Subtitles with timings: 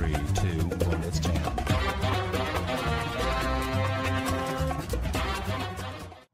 [0.00, 1.02] Three, two, one.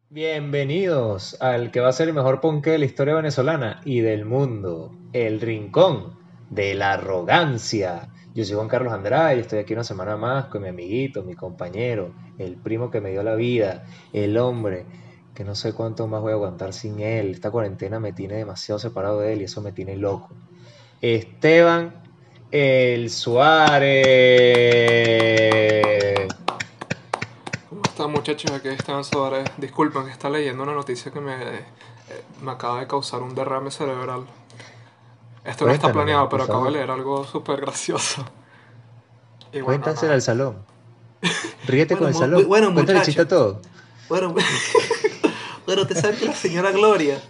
[0.08, 4.24] Bienvenidos al que va a ser el mejor ponque de la historia venezolana y del
[4.24, 6.16] mundo, el rincón
[6.48, 8.08] de la arrogancia.
[8.37, 11.35] Yo soy Juan Carlos Andrade y estoy aquí una semana más con mi amiguito, mi
[11.35, 14.87] compañero, el primo que me dio la vida, el hombre
[15.35, 17.33] que no sé cuánto más voy a aguantar sin él.
[17.33, 20.37] Esta cuarentena me tiene demasiado separado de él y eso me tiene loco.
[21.02, 22.05] Esteban
[22.59, 23.93] El Suárez.
[27.69, 28.51] ¿Cómo están muchachos?
[28.51, 29.45] Aquí están Suárez.
[29.59, 31.66] Disculpen, está leyendo una noticia que me, eh,
[32.41, 34.24] me acaba de causar un derrame cerebral.
[35.45, 38.24] Esto no está planeado, pero acabo de leer algo súper gracioso.
[39.52, 40.56] Y bueno, Cuéntaselo al salón.
[41.66, 42.48] Ríete con el salón.
[42.48, 43.61] bueno, Cuéntale chiste a todo.
[44.09, 44.34] Bueno,
[45.66, 47.23] bueno, te sabes que la señora Gloria,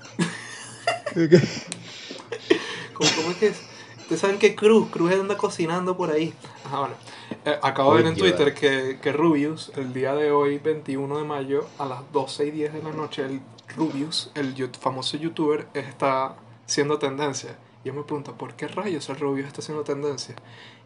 [2.95, 3.76] ¿cómo, cómo es que es?
[4.09, 6.33] Te saben que Cruz, Cruz anda cocinando por ahí.
[6.65, 6.95] Ajá, bueno.
[7.45, 11.25] Eh, acabo de ver en Twitter que, que Rubius, el día de hoy, 21 de
[11.25, 13.41] mayo, a las 12 y 10 de la noche, el
[13.77, 17.57] Rubius, el famoso youtuber, está siendo tendencia.
[17.83, 20.37] Y yo me pregunto, ¿por qué rayos el Rubius está haciendo tendencia?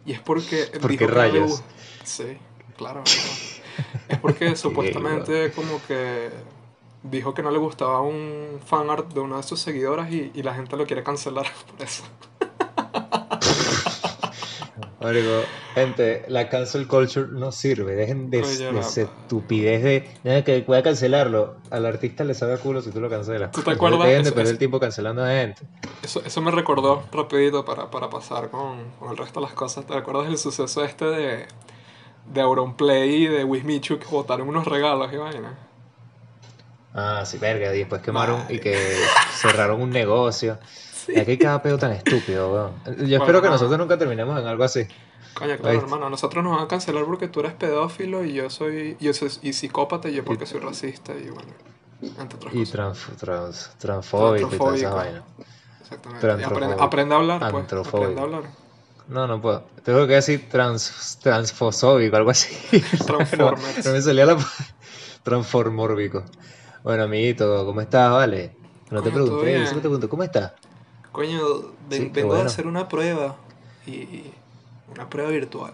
[0.05, 0.65] Y es porque...
[0.81, 1.61] ¿Por dijo qué que rayos?
[1.61, 1.63] gu-
[2.03, 2.37] Sí,
[2.75, 3.03] claro.
[3.03, 3.05] claro.
[4.09, 6.29] es porque supuestamente como que
[7.03, 10.55] dijo que no le gustaba un fanart de una de sus seguidoras y, y la
[10.55, 11.45] gente lo quiere cancelar
[11.77, 12.03] por eso.
[15.01, 15.41] Marico,
[15.73, 17.95] gente, la cancel culture no sirve.
[17.95, 21.55] Dejen de, Oye, de esa estupidez de nada que voy a cancelarlo.
[21.71, 23.51] Al artista le sabe a culo si tú lo cancelas.
[23.51, 24.01] ¿Tú te acuerdas?
[24.07, 25.63] Dejen de Eso- perder eso- el tiempo cancelando a gente.
[26.03, 29.85] Eso, eso me recordó rapidito para, para pasar con, con el resto de las cosas.
[29.87, 31.45] ¿Te acuerdas del suceso este de,
[32.31, 35.57] de Auronplay y de Wismichu que botaron unos regalos y vaina?
[36.93, 37.73] Ah, sí, verga.
[37.73, 38.77] Y después quemaron y que
[39.41, 40.59] cerraron un negocio.
[41.07, 42.71] Y aquí cada pedo tan estúpido, weón.
[42.85, 43.53] Yo Bueno, espero que no.
[43.53, 44.85] nosotros nunca terminemos en algo así.
[45.33, 48.97] Coño, claro, hermano, nosotros nos van a cancelar porque tú eres pedófilo y yo soy,
[48.99, 51.47] yo soy y psicópata y yo porque soy racista y bueno,
[52.01, 54.95] entre otras Y trans, trans, transfóbico y esas Transfóbico.
[54.95, 55.23] vainas.
[55.81, 56.17] Exactamente.
[56.27, 57.87] Aprende, a hablar, pues.
[57.87, 58.43] Aprende a hablar.
[59.07, 59.63] No, no puedo.
[59.83, 62.53] Tengo que decir trans, transfosóbico, algo así.
[63.37, 64.37] no, no me salía la
[65.23, 66.23] transformórbico.
[66.83, 68.11] Bueno, amiguito, ¿cómo estás?
[68.11, 68.55] Vale.
[68.89, 70.51] No te pregunté, solo te pregunto, ¿cómo estás?
[71.11, 71.41] Coño,
[71.89, 72.43] ven- Sí, vengo bueno.
[72.43, 73.35] a hacer una prueba
[73.85, 74.31] y
[74.93, 75.73] una prueba virtual.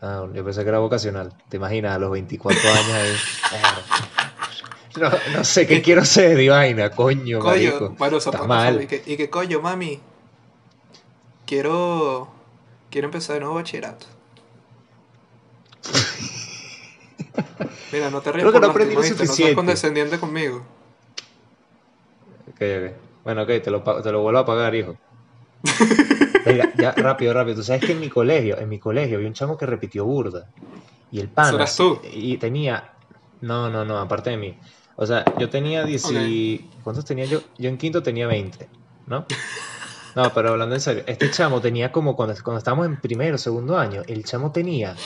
[0.00, 1.32] Ah, yo pensé que era vocacional.
[1.48, 3.16] ¿Te imaginas a los 24 años ahí?
[4.96, 7.90] No, no sé qué quiero ser, y vaina, coño, Coño.
[7.98, 8.82] Bueno, pasa, mal.
[8.82, 10.00] Y que, y que coño, mami,
[11.44, 12.28] quiero,
[12.90, 14.06] quiero empezar de nuevo bachillerato.
[17.92, 20.62] Mira, no te rías Creo que no aprendí condescendiente conmigo.
[22.48, 22.92] Ok, ok.
[23.26, 24.98] Bueno, ok, te lo, te lo vuelvo a pagar, hijo.
[26.44, 27.56] Venga, ya, rápido, rápido.
[27.56, 30.50] Tú sabes que en mi colegio, en mi colegio, había un chamo que repitió burda.
[31.10, 31.50] Y el pana.
[31.50, 32.00] ¿Serás tú?
[32.12, 32.92] Y tenía.
[33.40, 34.60] No, no, no, aparte de mí.
[34.96, 36.10] O sea, yo tenía 10.
[36.10, 37.42] y- ¿Cuántos tenía yo?
[37.58, 38.70] Yo en quinto tenía 20,
[39.06, 39.26] ¿no?
[40.14, 43.78] No, pero hablando en serio, este chamo tenía como cuando, cuando estábamos en primero, segundo
[43.78, 45.02] año, el chamo tenía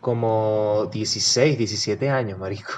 [0.00, 2.72] como 16, 17 años, marico.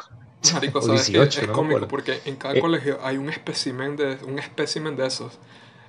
[0.54, 2.60] Marico, O sabes 18, que es no cómico porque en cada Eh.
[2.60, 5.38] colegio hay un espécimen de un espécimen de esos.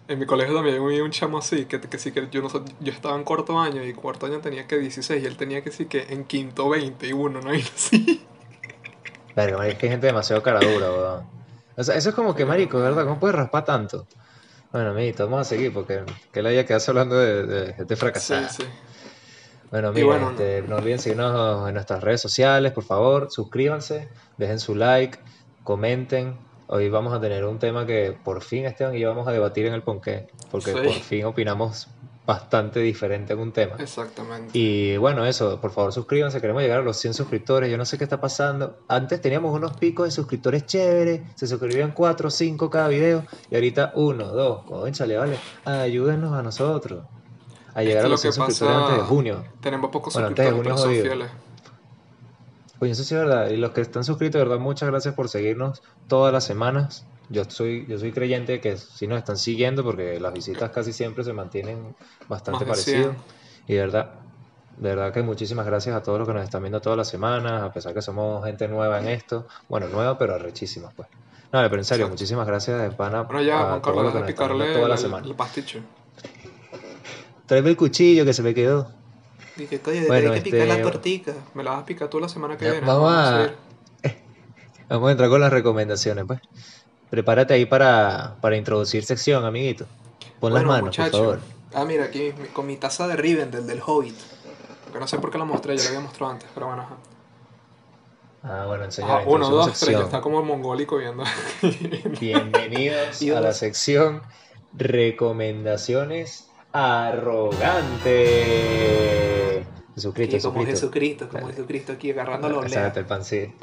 [0.07, 2.59] En mi colegio también había un chamo así, que, que sí que yo no sé-
[2.79, 5.71] yo estaba en cuarto año y cuarto año tenía que 16 y él tenía que
[5.71, 7.53] sí que en quinto 21, ¿no?
[7.55, 8.29] Y así.
[9.35, 11.29] Verga, marico, es que hay gente demasiado cara dura, weón.
[11.75, 13.03] O sea, eso es como que, marico, ¿verdad?
[13.05, 14.07] ¿Cómo puedes raspar tanto?
[14.71, 17.99] Bueno, amiguito, vamos a seguir porque que la haya quedado hablando de, de gente Sí,
[17.99, 18.49] fracasada.
[18.49, 18.63] sí.
[19.73, 24.07] Bueno, bueno, este, no olviden seguirnos en nuestras redes sociales, por favor, suscríbanse,
[24.37, 25.17] dejen su like,
[25.63, 26.35] comenten.
[26.67, 29.65] Hoy vamos a tener un tema que por fin Esteban y yo vamos a debatir
[29.65, 30.77] en el Ponqué, porque Sí.
[30.77, 31.87] por fin opinamos
[32.23, 33.77] bastante diferente en un tema.
[33.79, 34.51] Exactamente.
[34.53, 37.97] Y bueno, eso, por favor suscríbanse, queremos llegar a los 100 suscriptores, yo no sé
[37.97, 38.77] qué está pasando.
[38.87, 43.55] Antes teníamos unos picos de suscriptores chéveres, se suscribían 4 o 5 cada video, y
[43.55, 47.05] ahorita 1, 2, cónchale, vale, ayúdenos a nosotros
[47.75, 49.43] a llegar a lo los 100 que suscriptores antes de junio.
[49.61, 51.29] Tenemos pocos Bueno, antes de suscriptores, junio pero son jodido.
[51.31, 51.43] fieles.
[52.79, 55.29] Oye, eso sí es verdad, y los que están suscritos, de verdad, muchas gracias por
[55.29, 57.05] seguirnos todas las semanas.
[57.29, 61.23] Yo soy, yo soy creyente que si nos están siguiendo, porque las visitas casi siempre
[61.23, 61.95] se mantienen
[62.27, 63.05] bastante de parecidas.
[63.05, 63.17] 100.
[63.67, 64.11] Y de verdad,
[64.75, 67.63] de verdad que muchísimas gracias a todos los que nos están viendo todas las semanas,
[67.63, 69.47] a pesar que somos gente nueva en esto.
[69.69, 71.07] Bueno, nueva, pero arrechísima, pues.
[71.53, 72.09] No, pero en serio, Exacto.
[72.15, 75.25] muchísimas gracias de pana Bueno, ya, a Juan Carlos, viendo picarle toda la el, semana.
[75.25, 75.79] el pasticho.
[77.45, 78.89] Tráeme el cuchillo que se me quedó.
[79.55, 81.33] Que coño, Bueno, hay que picar este- la tortica.
[81.53, 82.87] Me la vas a picar tú la semana que Ya, viene.
[82.87, 83.57] vamos a- seguir.
[84.89, 86.39] Vamos a entrar con las recomendaciones, pues.
[87.09, 89.85] Prepárate ahí para, para introducir sección, amiguito.
[90.39, 91.39] Pon las manos, muchacho, por favor.
[91.73, 94.15] Ah, mira, aquí con mi taza de Rivendell del Hobbit.
[94.91, 96.95] Que no sé por qué la mostré, yo la había mostrado antes, pero bueno, ajá.
[98.43, 100.03] Ah, bueno, enseña Ajá, la uno, dos, tres, ya sección.
[100.03, 101.23] está como mongólico viendo.
[102.19, 104.21] Bienvenidos a la sección
[104.73, 108.13] Recomendaciones Arrogantes.
[109.93, 111.29] Jesucristo, como Jesucristo.
[111.29, 112.67] Como Jesucristo aquí agarrando la olea.
[112.67, 113.53] Exacto, el pan sí.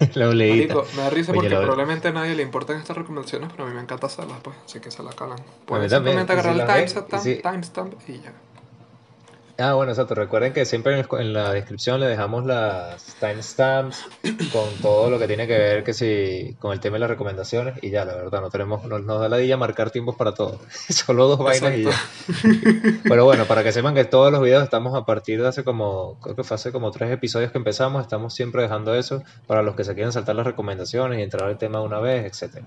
[0.14, 0.74] la oleíta.
[0.74, 3.74] Marico, me da risa porque probablemente a nadie le importan estas recomendaciones, pero a mí
[3.74, 5.38] me encanta hacerlas, pues, así que se la calan.
[5.66, 8.32] Pueden simplemente agarrar el las timestamp, timestamp y ya.
[9.60, 10.14] Ah, bueno, exacto.
[10.14, 14.04] Recuerden que siempre en, el- en la descripción le dejamos las timestamps
[14.52, 17.74] con todo lo que tiene que ver que si con el tema de las recomendaciones
[17.82, 20.58] y ya, la verdad, no tenemos, no- nos da la dilla marcar tiempos para todo.
[20.88, 21.90] Solo dos vainas y ya.
[23.08, 26.18] Pero bueno, para que sepan que todos los videos estamos a partir de hace como,
[26.20, 29.76] creo que fue hace como tres episodios que empezamos, estamos siempre dejando eso para los
[29.76, 32.66] que se quieren saltar las recomendaciones y entrar al tema de una vez, etcétera.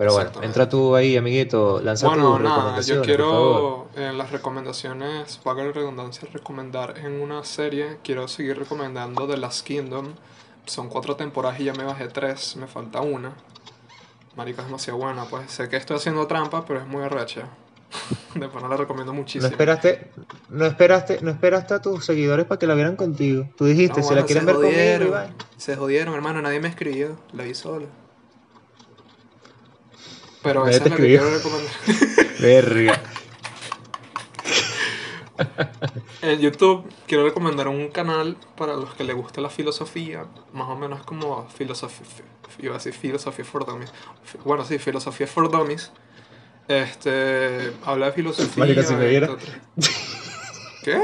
[0.00, 5.38] Pero bueno, entra tú ahí, amiguito, lanza Bueno, tus nada, yo quiero en las recomendaciones,
[5.44, 10.14] valga la redundancia, recomendar en una serie, quiero seguir recomendando The Last Kingdom.
[10.64, 13.34] Son cuatro temporadas y ya me bajé tres, me falta una.
[14.36, 17.50] Marica es demasiado buena, pues sé que estoy haciendo trampa, pero es muy arrecha.
[18.34, 19.48] Después no la recomiendo No muchísimo.
[19.48, 20.12] esperaste,
[20.48, 23.50] no esperaste, no esperaste a tus seguidores para que la vieran contigo.
[23.54, 25.34] Tú dijiste, No, si la quieren ver conmigo, jodieron, Iván.
[25.58, 27.84] Se jodieron, hermano, nadie me escribió, la vi sola.
[30.42, 31.72] Pero esa es la que quiero recomendar.
[32.40, 33.02] Verga.
[36.22, 40.76] En YouTube quiero recomendar un canal para los que les guste la filosofía, más o
[40.76, 42.06] menos como filosofía,
[42.58, 43.92] iba a decir filosofía for dummies.
[44.44, 45.90] Bueno, sí, filosofía for dummies.
[46.68, 48.64] Este, habla de filosofía.
[48.64, 49.30] Marica, si me viera.
[50.84, 50.98] ¿Qué?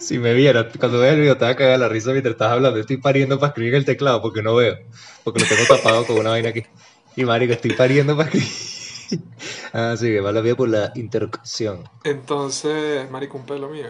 [0.00, 2.52] Si me vieras, cuando veas el video te vas a cagar la risa mientras estás
[2.52, 2.78] hablando.
[2.78, 4.78] Estoy pariendo para escribir en el teclado porque no veo.
[5.24, 6.64] Porque lo tengo tapado con una vaina aquí.
[7.18, 9.24] Y marico, estoy pariendo para escribir.
[9.72, 11.82] Ah, sí, que va la vida por la interrupción.
[12.04, 13.88] Entonces, marico, un pelo mío.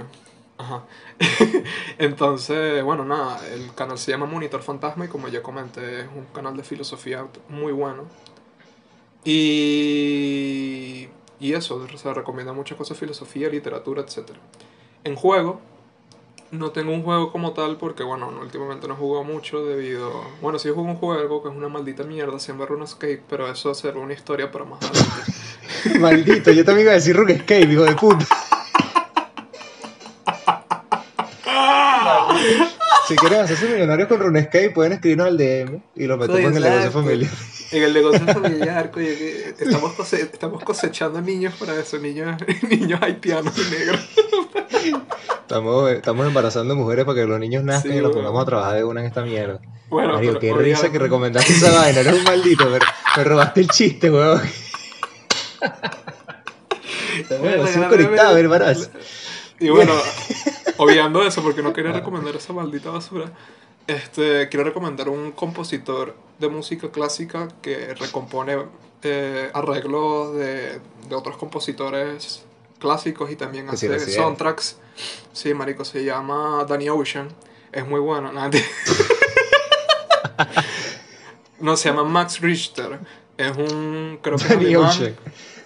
[0.56, 0.86] Ajá.
[1.98, 6.24] Entonces, bueno, nada, el canal se llama Monitor Fantasma y como ya comenté, es un
[6.32, 8.04] canal de filosofía muy bueno.
[9.26, 11.08] Y,
[11.38, 14.30] y eso, se recomienda muchas cosas, filosofía, literatura, etc.
[15.04, 15.60] En juego,
[16.50, 20.24] no tengo un juego como tal porque, bueno, no, últimamente no he jugado mucho debido...
[20.40, 23.74] Bueno, sí juego un juego que es una maldita mierda, se llama RuneScape, pero eso
[23.74, 25.32] será una historia para más adelante.
[26.00, 28.26] Maldito, yo también iba a decir RuneScape, hijo de puta.
[33.06, 36.62] Si quieren hacerse millonarios con RuneScape, pueden escribirnos al DM y lo metemos en el
[36.62, 37.30] negocio familiar.
[37.70, 42.36] En el negocio familiar, coño, que estamos, cose- estamos cosechando niños para eso, niños,
[42.68, 44.00] niños haitianos y negros.
[45.40, 48.76] Estamos, estamos embarazando mujeres para que los niños nazcan Sí, y los pongamos a trabajar
[48.76, 49.60] de una en esta mierda.
[49.88, 52.78] Bueno, Mario, pero qué risa que recomendaste esa vaina, eres un maldito, me,
[53.16, 54.42] me robaste el chiste, weón.
[57.40, 58.38] Bueno, ya, conectado.
[59.58, 59.92] Y bueno,
[60.76, 63.32] obviando eso, porque no quería recomendar esa maldita basura,
[63.86, 68.56] este, quiero recomendar un compositor de música clásica que recompone
[69.02, 72.44] eh, arreglos de, de otros compositores
[72.78, 74.78] clásicos y también sí, hace soundtracks.
[75.32, 77.28] Sí, marico, se llama Danny Ocean.
[77.72, 78.30] Es muy bueno.
[78.50, 78.64] te-
[81.60, 82.98] no, se llama Max Richter.
[83.36, 84.76] Es un, creo que Danny.
[84.76, 85.16] Ocean.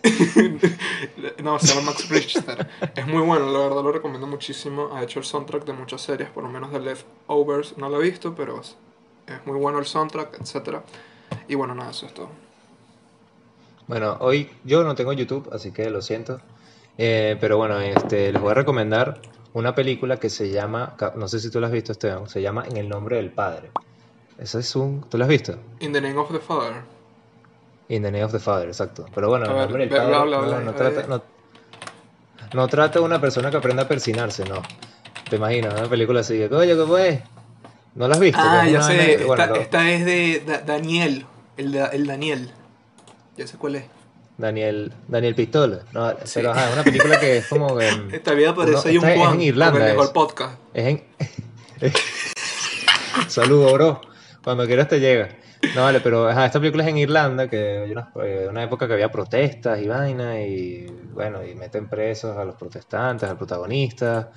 [1.42, 2.68] no, se llama Max Richter.
[2.94, 4.90] Es muy bueno, la verdad lo recomiendo muchísimo.
[4.94, 7.78] Ha hecho el soundtrack de muchas series, por lo menos de Leftovers.
[7.78, 8.76] No lo he visto, pero es
[9.26, 10.78] es muy bueno el soundtrack, etc.
[11.48, 12.28] Y bueno, nada, eso es todo.
[13.86, 16.40] Bueno, hoy yo no tengo YouTube, así que lo siento.
[16.98, 19.20] Eh, pero bueno, este, les voy a recomendar
[19.54, 22.64] una película que se llama, no sé si tú la has visto, Esteban, se llama
[22.70, 23.70] En el nombre del Padre.
[24.38, 25.54] Ese es un, ¿tú la has visto?
[25.80, 26.82] In the Name of the Father.
[27.88, 29.06] In the Name of the Father, exacto.
[29.14, 31.08] Pero bueno, En el ver, nombre del ve- Padre no, trata, ver.
[31.08, 31.22] no,
[32.54, 34.62] no trata de una persona que aprenda a persinarse, no.
[35.28, 35.74] ¿Te imaginas?
[35.78, 37.20] Una película así, que, oye, ¿cómo es?
[37.94, 38.38] ¿No la has visto?
[38.42, 39.24] Ah, Que es ya sé.
[39.26, 41.26] bueno, esta, es de Da- Daniel.
[41.56, 42.50] El, el Daniel.
[43.36, 43.84] Ya sé cuál es.
[44.38, 45.80] Daniel, Daniel Pistola.
[45.92, 46.32] No, Sí.
[46.34, 47.88] pero ajá, es una película que es como que...
[47.88, 49.40] en- Esta vida parece No, hay un esta es en Juan.
[49.40, 50.00] Irlanda, es.
[50.00, 50.58] el podcast.
[50.74, 51.02] Es en...
[53.28, 54.00] Saludos, bro.
[54.42, 55.28] Cuando quieras te llega.
[55.76, 58.88] No, vale, pero ajá, esta película es en Irlanda, que hay una, eh, una época
[58.88, 64.32] que había protestas y vaina, y bueno, y meten presos a los protestantes, al protagonista.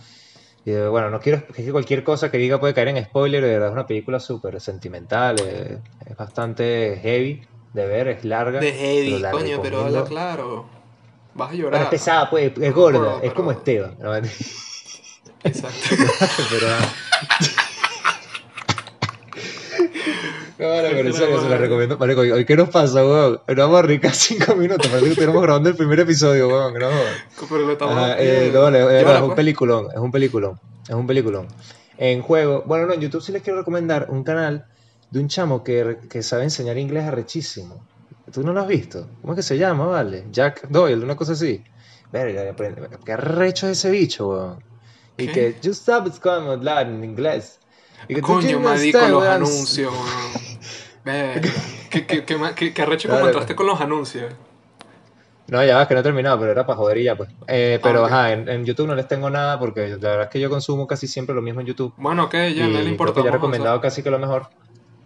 [0.64, 3.42] Y eh, bueno, no quiero, es que cualquier cosa que diga puede caer en spoiler,
[3.44, 7.42] de verdad es una película súper sentimental, eh, es bastante heavy
[7.76, 8.60] de ver, es larga.
[8.62, 10.66] De heavy, pero la coño, pero habla claro.
[11.34, 11.84] Vas a llorar.
[11.84, 13.98] es pesada, pues, es No gorda, es como Esteban.
[14.00, 14.16] ¿no?
[15.44, 15.80] Exacto.
[16.50, 16.94] pero, ah,
[20.58, 21.98] No, vale, pero serio, se la recomiendo.
[21.98, 23.42] Marico, ¿hoy qué nos pasa, weón?
[23.46, 24.88] Nos vamos a ricar cinco minutos.
[24.88, 26.74] Parece que estuviéramos grabando el primer episodio, weón.
[26.76, 26.88] No,
[27.50, 28.16] Pero le estamos.
[28.18, 29.36] Eh, no, vale, es un pues.
[29.36, 31.48] peliculón, es un peliculón, es un peliculón.
[31.98, 34.66] En juego, bueno, no, en YouTube sí les quiero recomendar un canal
[35.12, 37.86] de un chamo que, que sabe enseñar inglés arrechísimo.
[38.32, 39.08] ¿Tú no lo has visto?
[39.22, 40.26] ¿Cómo es que se llama, vale?
[40.32, 41.64] Jack Doyle, una cosa así.
[42.12, 44.64] Verga, aprende- qué arrecho es ese bicho, weón.
[45.18, 47.60] Y que, you stop como hablar en inglés.
[48.08, 49.34] Y que Coño, tienes marico, este, los weón.
[49.34, 50.60] anuncios, weón.
[51.06, 51.50] Verga.
[51.90, 53.58] ¿Qué, qué, qué, qué, arrecho que Dale, encontraste pues.
[53.58, 54.34] con los anuncios?
[55.48, 57.30] No, ya vas, que no he terminado, pero era para joder y ya, pues.
[57.48, 58.12] Eh, pero, Ah, ok.
[58.12, 60.88] ajá, en, en YouTube no les tengo nada porque la verdad es que yo consumo
[60.88, 61.94] casi siempre lo mismo en YouTube.
[61.98, 63.22] Bueno, ok, ya no le importa.
[63.22, 64.48] ya he recomendado casi que lo mejor.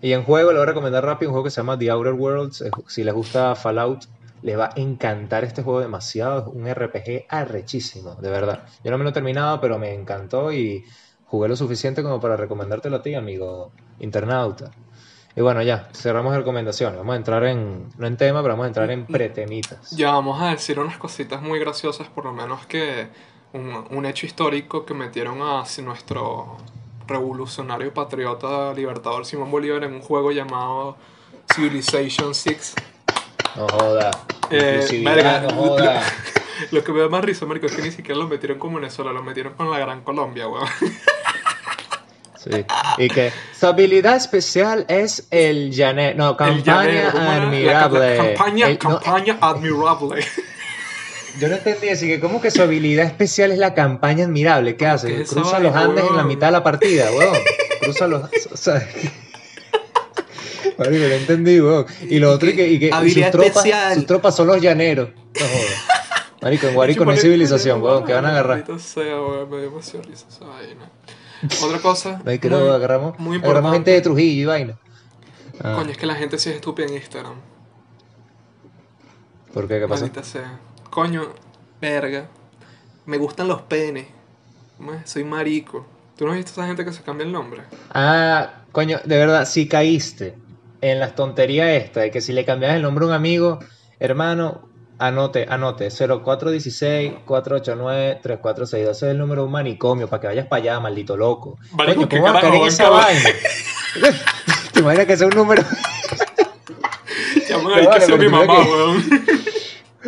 [0.02, 2.14] Y en juego le voy a recomendar rápido un juego que se llama The Outer
[2.14, 2.64] Worlds.
[2.88, 4.06] Si les gusta Fallout,
[4.42, 6.40] les va a encantar este juego demasiado.
[6.40, 8.64] Es un RPG arrechísimo, de verdad.
[8.84, 10.86] Yo no me lo he terminado, pero me encantó y
[11.26, 14.72] jugué lo suficiente como para recomendártelo a ti, amigo internauta.
[15.36, 16.98] Y bueno, ya, cerramos recomendaciones.
[16.98, 19.92] Vamos a entrar en, no en tema, pero vamos a entrar en pretemitas.
[19.92, 23.10] Ya vamos a decir unas cositas muy graciosas, por lo menos que
[23.54, 26.58] un, un hecho histórico que metieron a nuestro
[27.10, 30.96] revolucionario patriota libertador Simón Bolívar en un juego llamado
[31.54, 32.76] Civilization 6.
[33.56, 34.12] No joda.
[34.52, 36.02] Eh, Inclusividad, verga, no joda.
[36.72, 39.12] Lo que me da más risa, marico, es que ni siquiera lo metieron con Venezuela,
[39.14, 40.68] lo metieron con la Gran Colombia, weón.
[42.38, 42.66] Sí.
[42.98, 46.18] Y que su habilidad especial es el llanero.
[46.18, 47.66] No, El campaña admirable.
[48.16, 50.26] la campaña, El- no, campaña admirable.
[51.40, 54.76] yo no entendí así que como que su habilidad especial es la campaña admirable.
[54.76, 55.08] ¿Qué hace?
[55.08, 57.38] ¿Qué es esa Cruza los Andes en la mitad de la partida, weón.
[57.82, 58.24] Cruza los.
[58.52, 58.76] O sea,
[60.78, 61.86] Marico, no entendí, weón.
[62.02, 63.66] Y lo otro y que, y que y sus, tropas,
[63.96, 65.10] sus tropas son los llaneros.
[65.10, 65.86] No jodas.
[66.42, 68.66] Marico, en Guarico no hay civilización, weón, que van a agarrar.
[68.80, 70.90] Sea, weón, me dio risa esa vaina.
[71.64, 72.22] Otra cosa.
[72.26, 73.18] Hay que muy- lo agarramos.
[73.20, 74.78] muy agarramos gente de Trujillo y vaina.
[75.62, 77.36] Ah, Coño, es que la gente sí es estúpida en Instagram.
[79.54, 79.80] ¿Por qué?
[79.80, 80.02] ¿Qué pasó?
[80.02, 80.60] Maldita sea.
[81.00, 81.30] Coño,
[81.80, 82.28] verga.
[83.06, 84.08] Me gustan los penes.
[85.06, 85.88] Soy marico.
[86.18, 87.62] ¿Tú no has visto a esa gente que se cambia el nombre?
[87.94, 90.36] Ah, coño, de verdad, si caíste
[90.82, 93.60] en las tonterías esta de que si le cambias el nombre a un amigo,
[93.98, 98.82] hermano, anote, anote, 0416-489-3462.
[98.82, 101.58] Ese es el número de un manicomio para que vayas para allá, maldito loco.
[101.78, 103.30] Coño, ¿qué ¿cómo vas a caer en carajo, esa vaina?
[104.74, 105.64] ¿Te imaginas que sea un número?
[107.50, 109.04] No, que sea mi mamá, que- weón.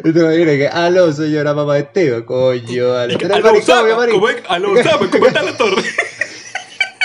[0.04, 3.18] Y te imaginas que, aló, señora mamá de Teo, coño, vale.
[3.18, 4.20] Tú eres el Aló, manicomio, marico.
[4.20, 4.34] ¿cómo?
[4.48, 5.84] Aló, Sama, ¿cómo está la torre?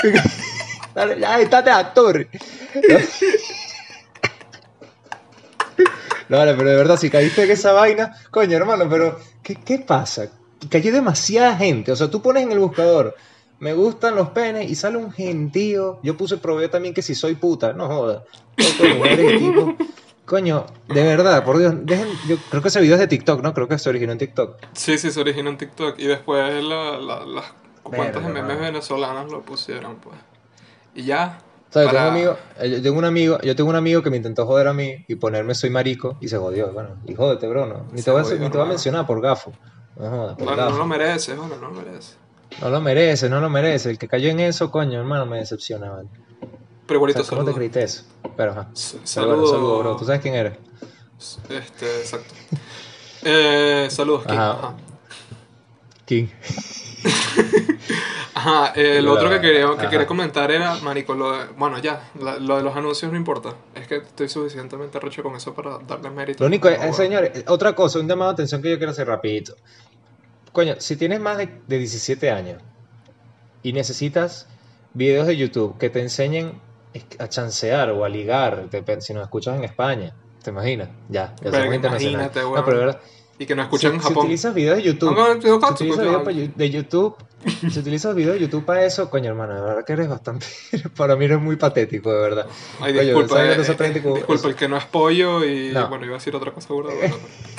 [0.95, 2.27] Dale, ya, estate actor.
[6.29, 9.79] No, vale, pero de verdad, si caíste en esa vaina, coño, hermano, pero ¿qué, qué
[9.79, 10.29] pasa?
[10.69, 11.93] Cayó demasiada gente.
[11.93, 13.15] O sea, tú pones en el buscador,
[13.61, 16.01] me gustan los penes, y sale un gentío.
[16.03, 18.25] Yo puse probé también que si soy puta, no joda.
[18.57, 19.41] De mujeres.
[20.27, 23.55] Coño, de verdad, por Dios, dejen, yo creo que ese video es de TikTok, ¿no?
[23.55, 24.57] Creo que se originó en TikTok.
[24.73, 25.99] Sí, sí, se originó en TikTok.
[25.99, 27.45] Y después la, la- las
[27.85, 30.17] cuantas memes venezolanas lo pusieron, pues.
[30.97, 31.39] Y ya.
[31.71, 33.77] O sea, yo para- tengo, un amigo, eh, yo tengo un amigo, yo tengo un
[33.77, 36.73] amigo que me intentó joder a mí y ponerme soy marico y se jodió.
[36.73, 37.87] Bueno, y jódete, bro, no.
[37.93, 39.53] Ni te a, jodió, ni te voy a mencionar por gafo.
[39.97, 40.79] No jodas, por Bueno, no gafo.
[40.79, 42.19] lo mereces, bueno, no lo mereces.
[42.61, 43.91] No lo merece, no lo merece.
[43.91, 46.09] El que cayó en eso, coño, hermano, me decepciona, man.
[46.87, 47.57] Pero O igualito sea, ¿Cómo te saludo.
[47.57, 48.05] creíste eso?
[48.37, 48.69] Pero, ajá.
[48.75, 49.79] S- bueno, Saludo.
[49.81, 49.97] bro.
[49.97, 50.57] ¿Tú sabes quién eres?
[51.49, 52.35] Este, exacto.
[53.29, 54.35] Eh, saludos, King.
[54.35, 54.51] Ajá.
[54.53, 54.75] Ajá.
[56.05, 56.27] King.
[58.35, 59.91] Ajá, eh, lo La- otro que quería, que ajá.
[59.91, 63.55] quería comentar era, marico, lo de- bueno, ya, la- lo de los anuncios no importa.
[63.75, 66.45] Es que estoy suficientemente recho con eso para darle mérito.
[66.45, 68.93] Lo único es, No, eh, señores, otra cosa, un llamado de atención que yo quiero
[68.93, 69.57] hacer rapidito.
[70.53, 72.63] Coño, si tienes más de, de 17 años
[73.63, 74.47] y necesitas
[74.95, 76.61] videos de YouTube que te enseñen
[77.19, 80.89] a chancear o a ligar, te- si nos escuchas en España, ¿te imaginas?
[81.09, 82.31] Ya, ya somos internacionales.
[82.33, 83.01] imagínate, No, pero verdad,
[83.39, 84.23] Y que nos escuchan si, en si Japón.
[84.25, 87.17] utilizas videos de YouTube, No, no, no, si utilizas no, videos de YouTube,
[87.71, 90.47] si utilizas videos de YouTube para eso, coño, hermano, de verdad que eres bastante,
[90.97, 92.47] para mí eres muy patético, de verdad.
[92.81, 95.89] Ay, disculpa, ¿sabes eh, eh, disculpa, el que no es pollo y No.
[95.89, 96.91] bueno, iba a decir otra cosa bueno,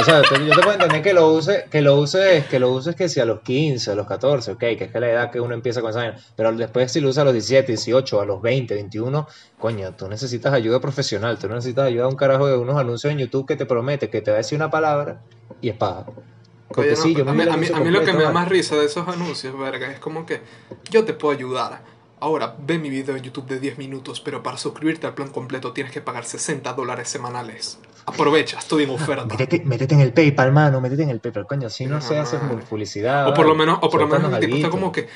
[0.00, 2.70] O sea, te- yo te puedo entender que lo use, que lo uses, que lo
[2.70, 5.30] uses que si a los 15, a los 14, ok, que es que la edad
[5.30, 6.16] que uno empieza con esa vaina.
[6.36, 9.26] Pero después si lo usas a los 17, 18, a los 20, 21,
[9.58, 13.18] coño, tú necesitas ayuda profesional, tú necesitas ayuda a un carajo de unos anuncios en
[13.18, 15.20] YouTube que te promete que te va a decir una palabra
[15.60, 15.78] y es.
[15.78, 18.30] Porque Oye, no, sí, yo a, mí, a, mí, a mí lo que me da
[18.30, 20.40] más risa de esos anuncios, verga, es como que
[20.88, 21.82] yo te puedo ayudar.
[22.22, 25.72] Ahora, ve mi video en YouTube de 10 minutos, pero para suscribirte al plan completo
[25.72, 27.78] tienes que pagar 60 dólares semanales.
[28.04, 29.24] Aprovecha, estoy en oferta.
[29.24, 32.18] Métete, métete en el PayPal, mano, métete en el PayPal, coño, si no No, se
[32.18, 32.36] hace
[32.68, 33.26] publicidad.
[33.26, 35.08] O por lo menos, o por lo menos el tipo está como que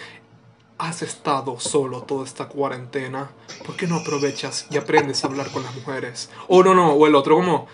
[0.79, 3.31] has estado solo toda esta cuarentena.
[3.67, 6.31] ¿Por qué no aprovechas y aprendes a hablar con las mujeres?
[6.49, 7.67] O no, no, o el otro como,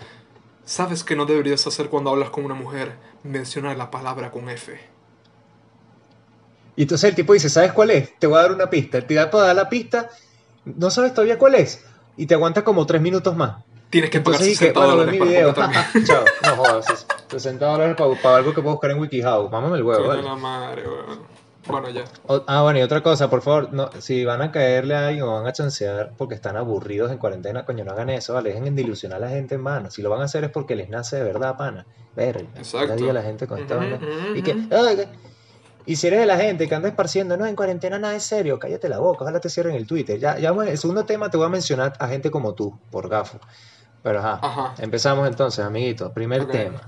[0.65, 2.97] ¿sabes que no deberías hacer cuando hablas con una mujer?
[3.23, 4.90] Mencionar la palabra con F.
[6.75, 8.17] Y entonces el tipo dice, ¿sabes cuál es?
[8.19, 9.01] Te voy a dar una pista.
[9.01, 10.09] Te da para dar la pista,
[10.65, 11.83] no sabes todavía cuál es.
[12.17, 13.63] Y te aguanta como tres minutos más.
[13.89, 16.05] Tienes que pagar Entonces dije, 60 bueno, ve dólares mi para video.
[16.05, 16.23] Chao.
[16.43, 17.05] No jodas.
[17.29, 19.49] 60 dólares para, para algo que puedo buscar en WikiHow.
[19.49, 20.21] Mámame el huevo, vale.
[20.23, 21.41] la madre, weón.
[21.67, 22.03] Bueno, ya.
[22.25, 25.23] O- ah, bueno, y otra cosa, por favor, no, si van a caerle a alguien
[25.25, 28.49] o van a chancear porque están aburridos en cuarentena, coño, no hagan eso, ¿vale?
[28.53, 29.91] Dejen de ilusionar a la gente, mano.
[29.91, 31.85] Si lo van a hacer es porque les nace de verdad, pana.
[32.15, 32.93] Ver, Exacto.
[33.09, 34.67] a la gente con esta ujú, Y que, ujú.
[34.75, 35.07] "Ay, que-".
[35.85, 38.59] Y si eres de la gente que anda esparciendo, no, en cuarentena nada es serio,
[38.59, 40.19] cállate la boca, ojalá te cierren el Twitter.
[40.19, 43.09] Ya, ya, bueno, el segundo tema te voy a mencionar a gente como tú, por
[43.09, 43.39] gafo.
[44.03, 44.75] Pero ajá, Ajá.
[44.79, 46.11] empezamos entonces, amiguitos.
[46.11, 46.81] Primer tema.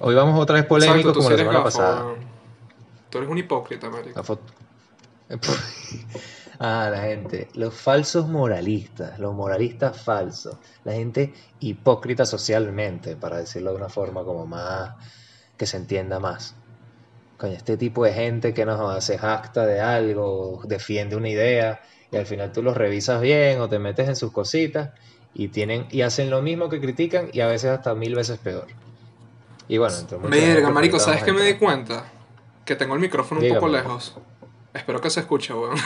[0.00, 2.14] Hoy vamos otra vez Exacto, tú como la semana gafo, pasada.
[3.10, 4.18] Tú eres un hipócrita, marico.
[4.18, 4.52] La foto.
[6.58, 13.72] Ah, la gente, los falsos moralistas, los moralistas falsos, la gente hipócrita socialmente, para decirlo
[13.72, 14.94] de una forma como más
[15.58, 16.54] que se entienda más.
[17.36, 22.16] Coño, este tipo de gente que nos hace jacta de algo, defiende una idea, y
[22.16, 24.90] al final tú los revisas bien o te metes en sus cositas
[25.34, 28.66] y tienen y hacen lo mismo que critican y a veces hasta mil veces peor.
[29.68, 32.10] Y bueno, muchos Verga, marico, ¿sabes qué me di cuenta?
[32.64, 34.16] Que tengo el micrófono un poco lejos.
[34.72, 35.76] Espero que se escuche, weón.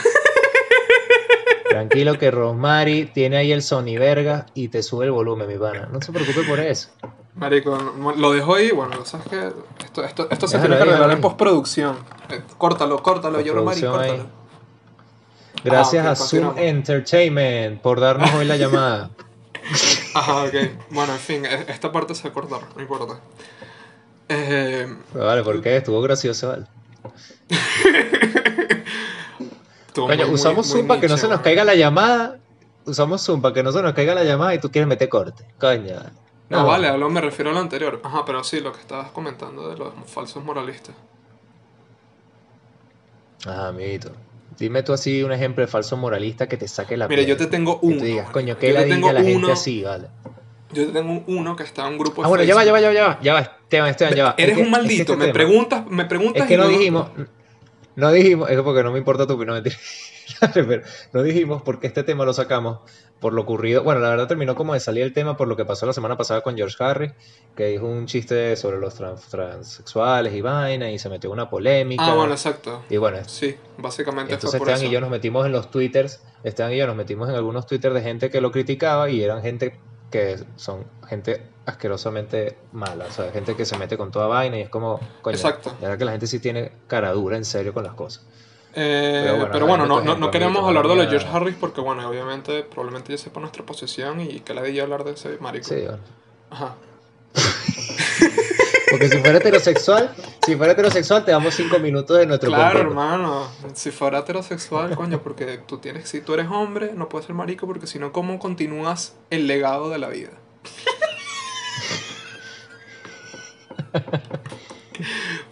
[1.69, 5.87] Tranquilo que Rosmary tiene ahí el Sony verga y te sube el volumen, mi pana.
[5.91, 6.89] No se preocupe por eso.
[7.35, 7.77] Marico,
[8.17, 9.51] lo dejo ahí, bueno, ¿sabes qué?
[9.83, 11.97] Esto, esto, esto se tiene que arreglar en postproducción.
[12.29, 13.89] Eh, córtalo, córtalo, yo Mari, ahí.
[13.89, 14.25] córtalo.
[15.63, 16.57] Gracias Ah, a Zoom.
[16.57, 19.11] Entertainment por darnos hoy la llamada.
[20.15, 20.53] Ajá, ok.
[20.89, 23.19] Bueno, en fin, e- esta parte se va a cortar, no importa.
[24.27, 25.77] Eh, vale, ¿por qué?
[25.77, 26.65] Estuvo gracioso, vale.
[29.87, 32.37] estuvo Coño, muy- usamos muy- muy Zoom para que no se nos caiga la llamada.
[32.85, 35.45] Usamos Zoom para que no se nos caiga la llamada y tú quieres meter corte.
[35.59, 35.95] Coño.
[36.51, 37.99] No, vale, hablo, me refiero a lo anterior.
[38.03, 40.95] Ajá, pero sí, lo que estabas comentando de los falsos moralistas.
[43.45, 44.11] Ajá, amiguito.
[44.57, 47.47] Dime tú así un ejemplo de falso moralista que te saque la Mira, yo te
[47.47, 47.97] tengo Que uno.
[47.97, 50.07] tú digas, coño, que la tengo diga la gente así, vale.
[50.73, 52.71] Yo te tengo uno que está en un grupo de Ah, bueno, ya va, ya
[52.73, 52.87] Facebook.
[52.89, 53.39] va, ya va, ya va.
[53.39, 54.35] Esteban, Esteban, ya va.
[54.37, 56.57] Es Eres que- un que maldito, este me tema- preguntas, me preguntas Es que y
[56.57, 57.07] no dijimos,
[57.95, 59.63] no dijimos, es porque no me importa tu opinión,
[61.13, 62.79] no dijimos porque este tema lo sacamos
[63.21, 63.83] por lo ocurrido.
[63.83, 66.17] Bueno, la verdad terminó como de salir el tema por lo que pasó la semana
[66.17, 67.13] pasada con George Harris,
[67.55, 72.03] que dijo un chiste sobre los trans- transexuales y vaina y se metió una polémica.
[72.05, 72.83] Ah, bueno, exacto.
[72.89, 74.91] y bueno, Sí, básicamente entonces fue por Esteban eso.
[74.91, 77.93] y yo nos metimos en los twitters, Esteban y yo nos metimos en algunos twitters
[77.93, 79.77] de gente que lo criticaba y eran gente
[80.09, 84.61] que son gente asquerosamente mala, o sea, gente que se mete con toda vaina y
[84.61, 85.69] es como, coño, Exacto.
[85.79, 88.25] la verdad que la gente sí tiene cara dura en serio con las cosas.
[88.73, 91.27] Eh, Pero pero bueno, no, no, no queremos hablar de lo de George.
[91.27, 95.11] Harris porque, bueno, obviamente, probablemente ya sepa nuestra posición y que le dije hablar de
[95.11, 95.67] ese marico.
[95.67, 95.99] Sí, bueno.
[96.49, 96.75] Ajá.
[98.91, 100.13] porque si fuera heterosexual,
[100.45, 103.47] si fuera heterosexual te damos cinco minutos de nuestro Claro, hermano.
[103.73, 107.67] Si fuera heterosexual, coño, porque tú tienes, si tú eres hombre, no puedes ser marico
[107.67, 110.31] porque si no, ¿cómo continúas el legado de la vida?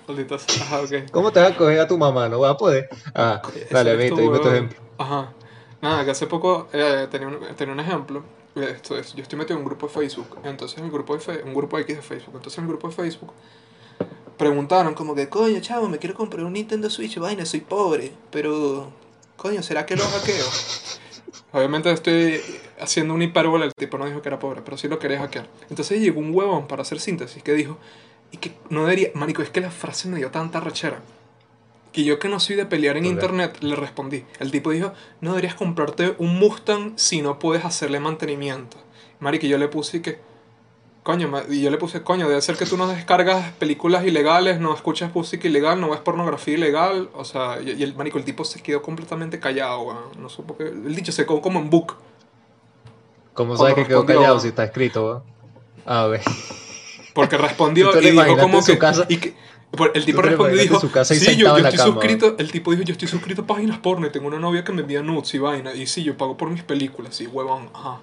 [0.09, 0.35] Maldita.
[0.35, 1.11] Ajá, ok.
[1.11, 2.27] ¿Cómo te vas a coger a tu mamá?
[2.27, 2.89] No vas a poder.
[3.13, 4.79] Ah, dale, tú, dime tu ejemplo.
[4.97, 5.33] Ajá.
[5.81, 8.23] Nada, que hace poco eh, tenía, un, tenía un ejemplo.
[8.55, 10.39] Esto es, yo estoy metido en un grupo de Facebook.
[10.43, 12.33] Entonces, en el grupo de Fe- un grupo X de Facebook.
[12.35, 13.31] Entonces, en el grupo de Facebook
[14.37, 18.11] preguntaron como que, coño, chavo, me quiero comprar un Nintendo Switch, vaina, soy pobre.
[18.31, 18.91] Pero,
[19.37, 20.45] coño, ¿será que lo hackeo?
[21.51, 22.41] Obviamente estoy
[22.79, 25.47] haciendo un hipérbole, el tipo no dijo que era pobre, pero sí lo quería hackear.
[25.69, 27.77] Entonces llegó un huevón para hacer síntesis que dijo,
[28.31, 31.01] y que no debería, marico, es que la frase me dio tanta rechera.
[31.91, 33.11] Que yo que no soy de pelear en Ok.
[33.11, 34.23] internet, le respondí.
[34.39, 38.77] El tipo dijo, no deberías comprarte un Mustang si no puedes hacerle mantenimiento.
[39.19, 40.19] Marico, yo le puse que,
[41.01, 44.73] coño, y yo le puse, coño, debe ser que tú no descargas películas ilegales, no
[44.75, 47.09] escuchas música ilegal, no ves pornografía ilegal.
[47.15, 50.03] O sea, y, el marico, el tipo se quedó completamente callado, weón.
[50.19, 51.95] No supo que, el dicho se quedó como en book.
[53.33, 55.05] ¿Cómo sabes que quedó callado si está escrito?
[55.05, 55.23] weón?
[55.85, 56.19] Ah, ok.
[57.21, 58.77] Porque respondió ¿Tú te lo y dijo como que...
[58.77, 59.05] casa?
[59.09, 59.33] y que-
[59.71, 61.57] por- el tipo ¿Tú te lo respondió y dijo, su casa y sí, yo, yo
[61.57, 64.39] estoy cama, suscrito, el tipo dijo, yo estoy suscrito a páginas porno y tengo una
[64.39, 67.27] novia que me envía nudes y vaina, y sí, yo pago por mis películas, y
[67.27, 67.99] huevón, ajá.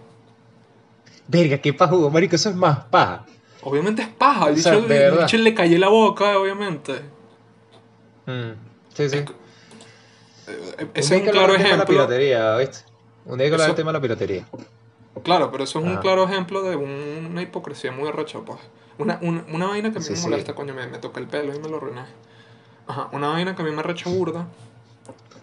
[1.28, 3.26] Verga, qué pajugo, marico, eso es más paja.
[3.62, 7.00] Obviamente es paja, el O sea, de el le cayó la boca, obviamente.
[8.26, 8.52] Mm,
[8.94, 9.16] Sí, sí.
[9.16, 11.86] Eh, Ese es un claro la ejemplo.
[11.86, 12.78] piratería, ¿viste?
[13.24, 14.46] Un día que hablar del tema de la piratería.
[15.22, 18.58] Claro, pero eso es un claro ejemplo de un- una hipocresía muy arrecha, pues.
[18.98, 20.22] Una, una, una vaina que a mí Sí, me sí.
[20.24, 22.02] molesta, coño, me, me toca el pelo y me lo arruiné.
[22.86, 24.46] Ajá, una vaina que a mí me arrecha burda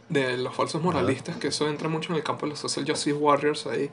[0.09, 3.13] de los falsos moralistas, que eso entra mucho en el campo de los social justice
[3.17, 3.89] warriors ahí.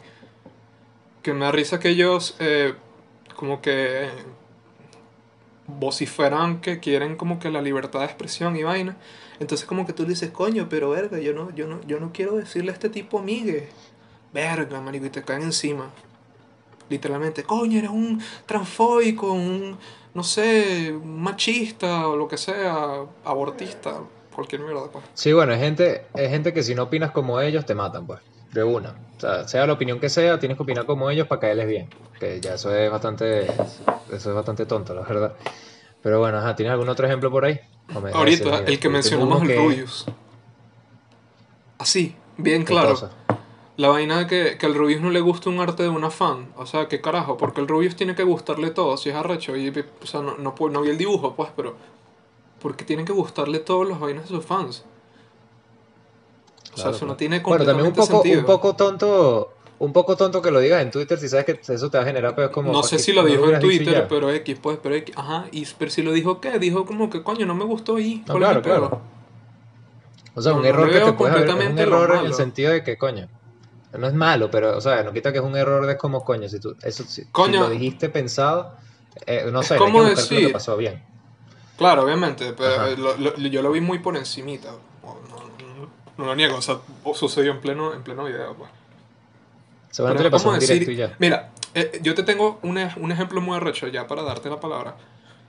[1.23, 2.75] Que me da risa que ellos eh,
[3.37, 4.09] como que
[5.67, 8.97] vociferan que quieren como que la libertad de expresión y vaina.
[9.39, 12.37] Entonces como que tú dices, coño, pero verga, yo no, yo no, yo no quiero
[12.37, 13.69] decirle a este tipo amigue.
[14.33, 15.91] Verga, marico, y te caen encima.
[16.89, 19.77] Literalmente, coño, eres un transfóbico, un,
[20.15, 24.01] no sé, un machista o lo que sea, abortista,
[24.35, 25.05] cualquier mierda, pues.
[25.15, 28.21] Sí, bueno, hay gente, hay gente que si no opinas como ellos te matan, pues,
[28.53, 28.91] de una.
[29.17, 31.91] O sea, sea la opinión que sea, tienes que opinar como ellos para caerles bien.
[32.19, 35.35] Que ya eso es bastante, eso es bastante tonto, la verdad.
[36.03, 37.61] Pero bueno, ajá, ¿tienes algún otro ejemplo por ahí?
[38.13, 40.07] Ahorita, el que mencionamos, el que- Rubius.
[41.79, 42.91] Así, bien ¿qué claro.
[42.91, 43.11] cosa?
[43.81, 46.49] La vaina de que, que al Rubius no le gusta un arte de una fan.
[46.57, 47.37] O sea, ¿qué carajo?
[47.39, 49.57] Porque el Rubius tiene que gustarle todo, si es arrecho.
[49.57, 51.77] Y, o sea, no, no, no vi el dibujo, pues, pero...
[52.61, 54.85] Porque tienen que gustarle todos los vainas de sus fans.
[56.75, 58.41] O sea, eso no tiene Bueno, también un completamente poco, sentido.
[58.41, 61.91] un poco tonto, un poco tonto que lo digas en Twitter si sabes que eso
[61.91, 63.61] te va a generar pero es como No ¿para sé si lo no dijo en
[63.61, 65.17] Twitter, pero X, pues, pero X.
[65.17, 66.59] Ajá, y, pero si lo dijo, ¿qué?
[66.59, 68.23] Dijo como que, coño, no me gustó y...
[68.27, 69.01] No, ¿cuál es el claro, claro.
[70.35, 72.35] O sea, No, un no error que te puede haber, un completamente error en el
[72.35, 73.27] sentido de que, coño,
[73.97, 76.49] no es malo, pero, o sea, no quita que es un error de como, coño,
[76.49, 78.77] si tú, eso, si, lo dijiste pensado,
[79.27, 81.03] eh, no sé, hay como que lo decir- que pasó bien.
[81.77, 84.71] Claro, obviamente, pero eh, lo- lo- yo lo vi muy por encimita.
[85.03, 86.79] No, no- no lo niego, o sea,
[87.15, 88.55] sucedió en pleno, en pleno video.
[88.55, 88.71] Pues.
[89.91, 91.17] Seguramente le pasó un decir- directo y ya.
[91.19, 94.97] Mira, eh, yo te tengo un, un ejemplo muy arrecho ya para darte la palabra.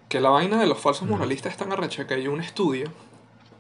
[0.10, 2.90] Que la vaina de los falsos moralistas es tan arrecha que hay un estudio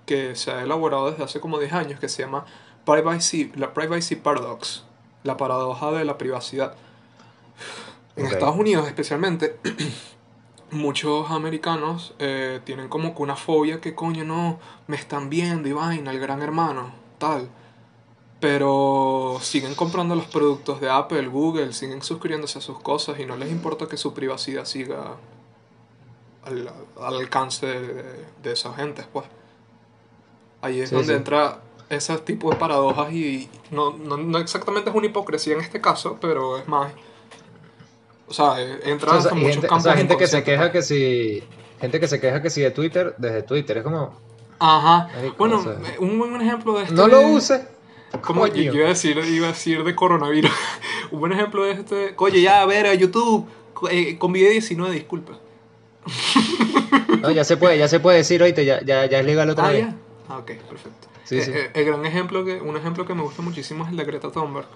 [0.06, 2.46] que se ha elaborado desde hace como 10 años que se llama
[2.86, 4.84] Privacy, la Privacy Paradox,
[5.24, 6.76] la paradoja de la privacidad.
[8.16, 8.26] En.
[8.26, 9.58] Estados Unidos especialmente,
[10.72, 15.74] muchos americanos eh, tienen como que una fobia que coño no, me están viendo y
[15.74, 17.50] vaina, el gran hermano, tal.
[18.40, 23.36] Pero siguen comprando los productos de Apple, Google, siguen suscribiéndose a sus cosas y no
[23.38, 25.18] les importa que su privacidad siga
[26.44, 29.26] al, al alcance de, de- de esa gente, pues.
[30.64, 31.18] Ahí es Sí, donde sí.
[31.18, 31.60] entra
[31.96, 36.18] ese tipo de paradojas y no, no, no exactamente es una hipocresía en este caso,
[36.20, 36.92] pero es más...
[38.28, 40.44] O sea, eh, entra O sea, en muchos gente, o campos sea, gente que se
[40.44, 40.72] queja pues.
[40.72, 41.44] que si,
[41.82, 44.18] gente que se queja que si de Twitter, desde Twitter, es como,
[44.60, 45.10] Ajá.
[45.16, 47.62] Marico, Bueno, o sea, eh, un buen ejemplo de esto no lo es- uses.
[48.22, 50.52] Como yo, iba a decir, iba a decir de coronavirus.
[51.12, 52.14] Un buen ejemplo de este.
[52.18, 53.48] Oye, ya, a ver, a YouTube.
[53.90, 55.40] eh, con video 19, disculpa.
[57.22, 59.68] No, ya se puede, ya se puede decir, oíste, ya, ya, ya es legal otra
[59.68, 59.86] Ah, vez.
[59.86, 59.96] ya.
[60.28, 61.08] Ah, ok, perfecto.
[61.32, 61.52] Sí, Eh, sí.
[61.54, 64.32] eh, el gran ejemplo que, un ejemplo que me gusta muchísimo es el de Greta
[64.32, 64.68] Thunberg.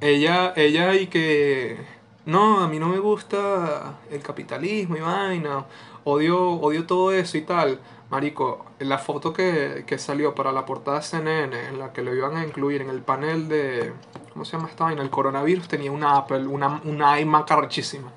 [0.00, 1.78] Ella, ella y que.
[2.26, 5.64] No, a mí no me gusta el capitalismo y vaina.
[6.04, 7.80] Odio, odio todo eso y tal.
[8.10, 12.14] Marico, la foto que, que salió para la portada de CNN, en la que lo
[12.14, 13.92] iban a incluir en el panel de.
[14.32, 15.02] ¿Cómo se llama esta vaina?
[15.02, 18.12] El coronavirus tenía una Apple, una, una iMac arrechísima.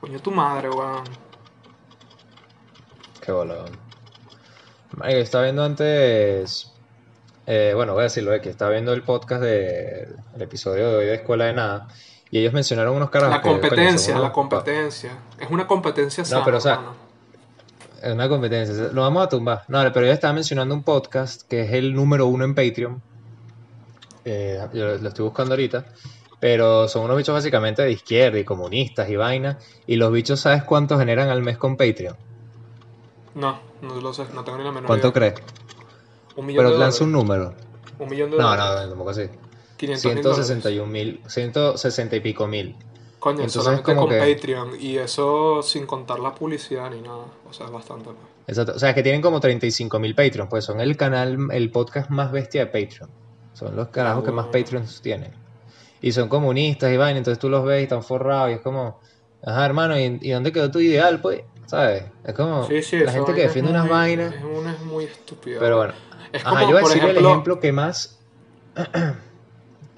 [0.00, 1.04] Coño, tu madre, weón.
[3.20, 3.64] Qué bola.
[4.96, 6.70] Marico, estaba viendo antes.
[7.46, 8.50] eh, bueno, voy a decirlo X.
[8.50, 11.88] Estaba viendo el podcast de el episodio de hoy de Escuela de Nada.
[12.30, 13.36] Y ellos mencionaron unos carajos.
[13.36, 15.12] La que, coño, competencia, la competencia.
[15.38, 16.94] Es una competencia sana, pero, o sea, hermano.
[18.02, 18.88] Es una competencia.
[18.92, 19.64] Lo vamos a tumbar.
[19.68, 23.02] No, pero ellos estaban mencionando un podcast que es el número uno en Patreon.
[24.24, 25.84] Eh, yo lo lo estoy buscando ahorita.
[26.40, 29.58] Pero son unos bichos básicamente de izquierda y comunistas y vaina.
[29.86, 32.16] Y los bichos, ¿sabes cuánto generan al mes con Patreon?
[33.34, 35.32] No, no lo sé, no tengo ni la menor ¿Cuánto idea.
[35.34, 35.34] crees?
[36.36, 37.54] Un millón Pero de lanza un número.
[37.98, 38.82] Un millón de No, dólares.
[38.84, 39.28] no, tampoco así.
[39.76, 40.46] 500 mil dólares.
[40.46, 42.76] 161 mil, 160 y pico mil.
[43.18, 44.70] Coño, Entonces, solamente como con que- Patreon.
[44.80, 47.24] Y eso sin contar la publicidad ni nada.
[47.48, 48.04] O sea, es bastante.
[48.06, 48.16] pues.
[48.48, 48.72] Exacto.
[48.74, 50.48] O sea, que tienen como 35 mil Patreon.
[50.48, 53.10] Pues son el canal, el podcast más bestia de Patreon.
[53.54, 54.46] Son los carajos que más.
[54.46, 55.32] Patreons tienen.
[56.00, 57.18] Y son comunistas y vaina.
[57.18, 58.50] Entonces tú los ves y están forrados.
[58.50, 58.98] Y es como,
[59.44, 61.20] ajá, hermano, ¿y, y dónde quedó tu ideal?
[61.20, 61.42] Pues,
[61.72, 62.04] ¿sabes?
[62.24, 64.34] Es como Sí, sí, la gente que es defiende unas muy- vainas.
[64.34, 65.56] Es una es muy estúpida.
[65.58, 65.94] Pero bueno.
[66.32, 68.18] Es Ajá, yo voy a decir ejemplo, el ejemplo que más.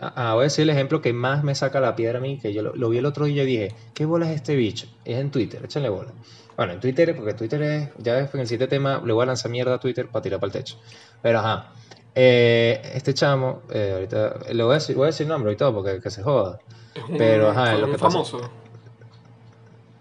[0.00, 2.52] Ah, voy a decir el ejemplo que más me saca la piedra a mí, que
[2.52, 4.86] yo lo, lo vi el otro día y dije, ¿qué bola es este bicho?
[5.04, 6.10] Es en Twitter, échale bola.
[6.56, 9.50] Bueno, en Twitter, porque Twitter es, ya en el siguiente tema le voy a lanzar
[9.50, 10.76] mierda a Twitter para tirar para el techo.
[11.22, 11.72] Pero ajá,
[12.14, 15.72] eh, este chamo, eh, ahorita, le voy a decir, voy a decir nombre y todo,
[15.74, 16.58] porque que se joda.
[16.94, 18.50] es un, pero, ajá, lo pasa- famoso.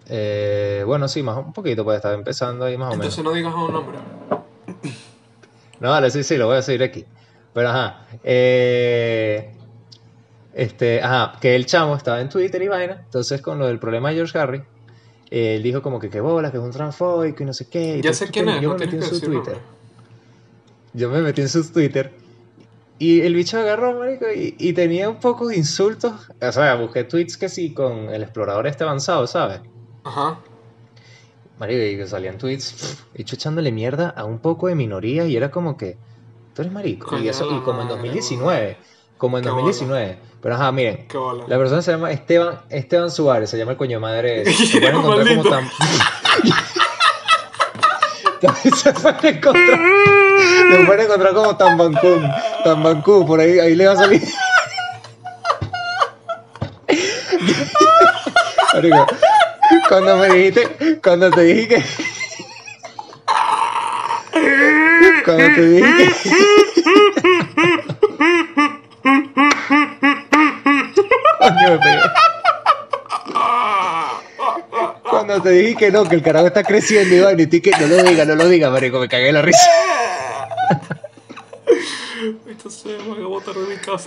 [0.08, 3.06] Eh, bueno, sí, más un poquito, pues estaba empezando ahí más o menos.
[3.18, 3.98] Entonces no digas un nombre.
[5.80, 7.04] No, vale, sí, sí, lo voy a decir aquí.
[7.52, 8.06] Pero ajá.
[8.22, 9.52] eh,
[10.54, 13.00] este, ajá, que el chamo estaba en Twitter y vaina.
[13.04, 14.62] Entonces, con lo del problema de George Harry,
[15.30, 17.98] él dijo como que qué bola, que es un transfóbico y no sé qué.
[17.98, 19.54] y Ya sé quién es, Yo no me metí en su Twitter.
[19.54, 19.60] nombre.
[20.92, 22.12] yo me metí en su Twitter
[22.98, 26.12] y el bicho agarró, marico, y, y tenía un poco de insultos.
[26.40, 29.60] O sea, busqué tweets que sí con el explorador este avanzado, ¿sabes?
[30.04, 30.38] Ajá.
[31.58, 35.50] Marico, y salían tweets, pff, hecho echándole mierda a un poco de minoría y era
[35.50, 35.96] como que,
[36.54, 37.08] tú eres marico.
[37.08, 38.76] Coño Y, eso, y como en madre, 2019,
[39.18, 40.18] como en Qué 2019.
[40.42, 41.06] Pero ajá, miren,
[41.46, 44.44] la persona se llama Esteban, Esteban Suárez, se llama el coño madre.
[44.52, 45.70] Se pueden encontrar como tan.
[48.76, 49.80] se pueden encontrar.
[50.70, 52.20] Se pueden encontrar como Tambancú.
[52.64, 54.22] Tambancú, por ahí, ahí le va a salir.
[58.74, 59.06] Marico,
[59.88, 61.84] cuando me dijiste, cuando te dije que.
[65.24, 66.14] Cuando te dije.
[75.02, 77.86] Cuando te dije que no, que el carajo está creciendo, Iván, y tú que no
[77.86, 79.60] lo diga, no lo diga, marico, me cagué la risa.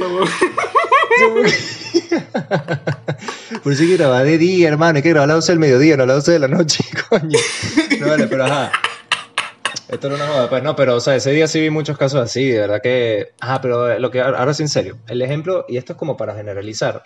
[0.08, 0.28] Weón.
[3.64, 5.98] Por eso que grabar de día, hermano, hay que grabar a las 12 del mediodía,
[5.98, 7.38] no a las 12 de la noche, coño.
[8.00, 8.72] No, pero ajá.
[9.90, 11.98] Esto no es una joda, pues no, pero o sea, ese día sí vi muchos
[11.98, 13.32] casos así, de verdad que...
[13.40, 16.36] Ajá, pero lo que ahora sí en serio, el ejemplo, y esto es como para
[16.36, 17.04] generalizar,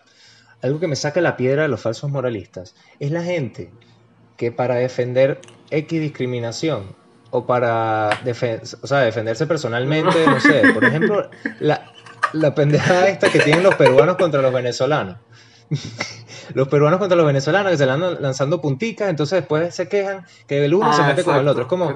[0.63, 3.69] algo que me saca la piedra de los falsos moralistas, es la gente
[4.35, 6.95] que para defender X discriminación
[7.29, 11.90] o para defen- o sea, defenderse personalmente, no sé, por ejemplo, la,
[12.33, 15.17] la pendejada esta que tienen los peruanos contra los venezolanos.
[16.53, 20.25] Los peruanos contra los venezolanos que se le andan lanzando punticas, entonces después se quejan
[20.45, 21.61] que el uno se Ah, mete con el otro.
[21.61, 21.93] Es como,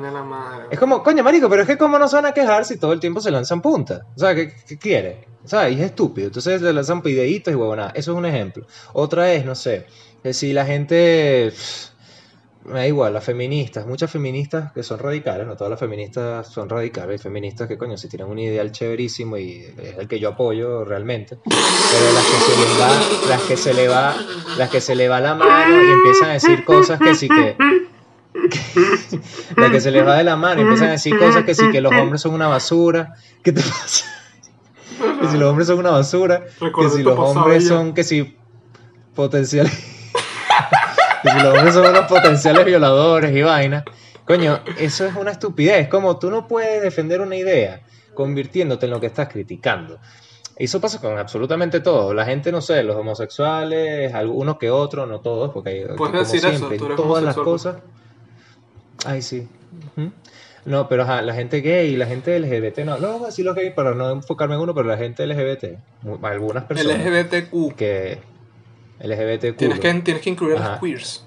[0.72, 2.94] es como, coño, marico, pero es que cómo no se van a quejar si todo
[2.94, 4.04] el tiempo se lanzan puntas.
[4.16, 5.28] O sea, ¿qué, qué quiere?
[5.44, 6.28] O sea, y es estúpido.
[6.28, 7.92] Entonces le lanzan videitos y huevonadas.
[7.96, 8.66] Eso es un ejemplo.
[8.94, 9.88] Otra es, no sé,
[10.24, 11.52] que si la gente...
[11.52, 11.95] pff,
[12.66, 16.68] Me da igual, las feministas, muchas feministas que son radicales, no todas las feministas son
[16.68, 20.30] radicales, hay feministas que coño, si tienen un ideal chéverísimo y es el que yo
[20.30, 24.16] apoyo realmente, pero las que se les va, las que se le va,
[24.58, 27.56] las que se le va la mano y empiezan a decir cosas que sí que,
[29.58, 31.70] la que se les va de la mano y empiezan a decir cosas que sí
[31.72, 33.14] que los hombres son una basura.
[33.44, 34.06] ¿Qué te pasa?
[35.22, 38.36] Que si los hombres son una basura, que si los hombres son que si
[39.14, 39.95] potenciales que
[41.34, 43.84] los hombres son unos potenciales violadores y vaina.
[44.26, 45.88] Coño, eso es una estupidez.
[45.88, 47.82] Como tú no puedes defender una idea
[48.14, 50.00] convirtiéndote en lo que estás criticando.
[50.56, 52.14] Eso pasa con absolutamente todo.
[52.14, 56.20] La gente, no sé, los homosexuales, algunos que otros, no todos, porque hay, Puedes como
[56.20, 57.78] decir eso, siempre, tú en eres todas las cosas.
[59.06, 59.48] Ay, sí.
[60.64, 63.54] No, pero ajá, la gente gay, la gente LGBT, no, no voy a decir los
[63.54, 65.78] gay para no enfocarme en uno, pero la gente LGBT,
[66.24, 67.76] algunas personas LGBTQ.
[67.76, 68.20] que
[69.00, 69.58] LGBTQ.
[69.58, 71.26] Tienes que, tienes que incluir a los queers.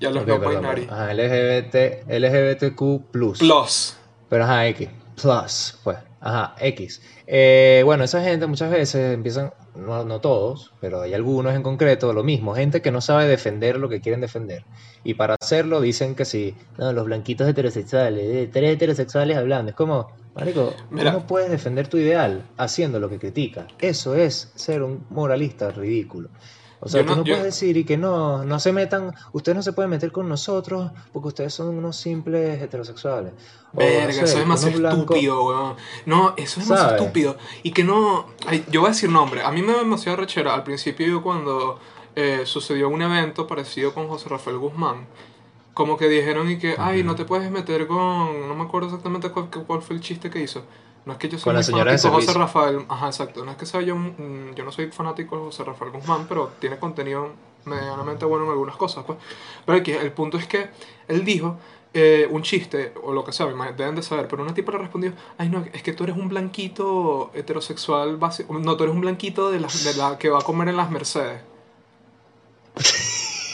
[0.00, 0.80] Y a los Ok, no perdón, binary.
[0.82, 1.00] perdón.
[1.00, 3.38] Ajá, LGBT, LGBTQ plus.
[3.38, 3.96] Plus.
[4.28, 4.88] Pero ajá, X.
[5.20, 5.98] Plus, pues.
[6.20, 7.02] Ajá, X.
[7.26, 12.12] Eh, bueno, esa gente muchas veces empiezan, no, no todos, pero hay algunos en concreto,
[12.12, 14.64] lo mismo, gente que no sabe defender lo que quieren defender.
[15.04, 19.70] Y para hacerlo dicen que si, no, los blanquitos heterosexuales, eh, tres heterosexuales hablando.
[19.70, 21.12] Es como, marico, Mira.
[21.12, 23.66] no puedes defender tu ideal haciendo lo que criticas.
[23.78, 26.28] Eso es ser un moralista ridículo.
[26.80, 29.12] O sea, Yo tú no- no yo- puedes decir y que no, no se metan,
[29.32, 33.32] ustedes no se pueden meter con nosotros porque ustedes son unos simples heterosexuales.
[33.74, 35.74] O, Verga, eso es demasiado blancos- estúpido, weón.
[36.06, 37.00] No, eso es demasiado ¿Sabes?
[37.02, 37.36] estúpido.
[37.62, 38.26] Y que no.
[38.46, 39.42] ay, yo voy a decir nombre.
[39.42, 40.54] A mí me da demasiado rechera.
[40.54, 41.78] Al principio, yo cuando
[42.16, 45.06] eh, sucedió un evento parecido con José Rafael Guzmán,
[45.74, 48.48] como que dijeron y que, ay, no te puedes meter con.
[48.48, 50.62] No me acuerdo exactamente cuál, cuál fue el chiste que hizo.
[51.08, 52.38] No es que yo soy muy fanático de José.
[52.38, 52.84] Rafael.
[52.86, 53.42] Ajá, exacto.
[53.42, 53.96] No es que sea yo.
[53.96, 57.30] mm, Yo no soy fanático de José Rafael Guzmán, pero tiene contenido
[57.64, 59.18] medianamente bueno en algunas cosas, pues.
[59.64, 60.68] Pero aquí, el punto es que
[61.08, 61.56] él dijo
[61.94, 65.14] eh, un chiste, o lo que sea, deben de saber, pero una tipa le respondió,
[65.38, 69.50] ay no, es que tú eres un blanquito heterosexual, básico, no, tú eres un blanquito
[69.50, 71.40] de la, de la que va a comer en las Mercedes.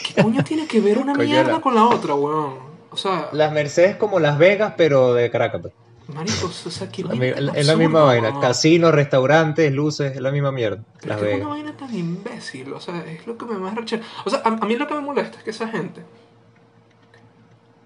[0.03, 2.55] ¿Qué coño tiene que ver una mierda con la otra, weón?
[2.91, 5.61] O sea, Las Mercedes como Las Vegas, pero de Caracas.
[6.07, 7.21] Maricos, o sea, tan
[7.55, 8.39] Es la misma vaina.
[8.39, 10.83] Casinos, restaurantes, luces, es la misma mierda.
[11.03, 14.03] Las es que una vaina tan imbécil, o sea, es lo que me más rechera.
[14.25, 16.01] O sea, a, a mí lo que me molesta es que esa gente.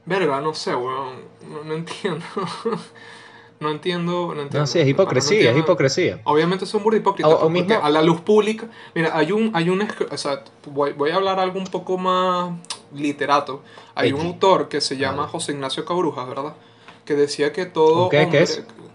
[0.06, 1.16] Verga, no sé, weón.
[1.50, 2.26] No, no entiendo.
[3.60, 4.60] no entiendo, no entiendo.
[4.60, 6.22] No, sí, es No hipocresía, es hipocresía.
[6.24, 7.32] Obviamente son muy hipócritas.
[7.32, 8.68] O- o pues, mismo- a la luz pública.
[8.96, 9.52] Mira, hay un.
[9.54, 12.52] Hay un o sea, voy, voy a hablar algo un poco más
[12.94, 13.62] literato.
[13.96, 15.28] Hay un autor que se llama.
[15.28, 16.54] José Ignacio Cabrujas, ¿verdad?
[17.10, 18.08] Que decía que todo.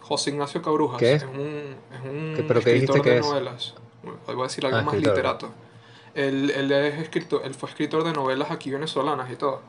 [0.03, 1.01] José Ignacio Cabrujas.
[1.01, 1.25] ¿Qué es?
[1.25, 3.27] un, es un ¿Qué- pero qué dijiste escritor que de es?
[3.27, 3.75] novelas.
[4.27, 5.17] Voy a decir algo Ah, más escritor.
[5.17, 5.51] literato.
[6.15, 9.63] Él, él es escritor, él fue escritor de novelas aquí venezolanas y todo.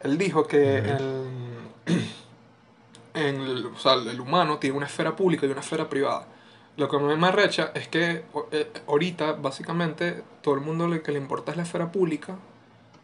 [0.00, 1.68] Él dijo que el-
[3.14, 6.26] en el, o sea, el humano tiene una esfera pública y una esfera privada.
[6.76, 11.18] Lo que me arrecha es que eh, ahorita, básicamente, todo el mundo lo que le
[11.18, 12.34] importa es la esfera pública.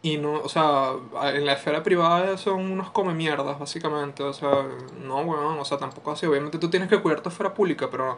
[0.03, 0.93] Y no, o sea,
[1.33, 4.23] en la esfera privada son unos come mierdas, básicamente.
[4.23, 4.65] O sea,
[5.03, 6.25] no, weón, o sea, tampoco así.
[6.25, 8.17] Obviamente tú tienes que cuidar tu esfera pública, pero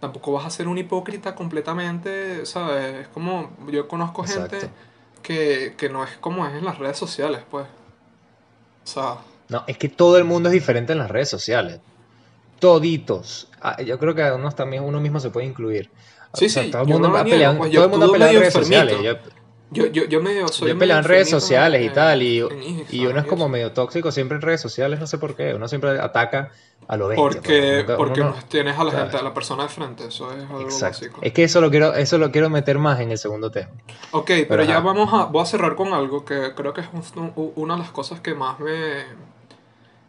[0.00, 3.02] tampoco vas a ser un hipócrita completamente, ¿sabes?
[3.02, 4.68] Es como, yo conozco gente
[5.22, 7.66] que, que no es como es en las redes sociales, pues.
[8.84, 11.78] O sea, No, es que todo el mundo es diferente en las redes sociales.
[12.58, 13.48] Toditos.
[13.60, 15.88] Ah, yo creo que uno también uno mismo se puede incluir.
[16.34, 18.40] Sí, O sea, sí, todo el mundo no pues, todo el mundo peleado en medio
[18.40, 18.96] redes sociales.
[19.02, 19.41] Yo,
[19.72, 23.06] yo, yo, yo medio soy yo peleado en redes sociales y tal, y, Instagram y
[23.06, 25.54] uno es como medio tóxico siempre en redes sociales, no sé por qué.
[25.54, 26.50] Uno siempre ataca
[26.88, 27.22] a lo bestia.
[27.24, 30.40] Porque, nunca- porque no tienes a la gente, a la persona de frente, eso es
[30.42, 30.84] algo Exacto.
[31.00, 31.18] básico.
[31.22, 33.70] Es que eso lo quiero, eso lo quiero meter más en el segundo tema.
[34.10, 34.80] Ok, pero, Pero ya ajá.
[34.84, 37.80] vamos a, voy a cerrar con algo que creo que es un- un- una de
[37.80, 39.00] las cosas que más me,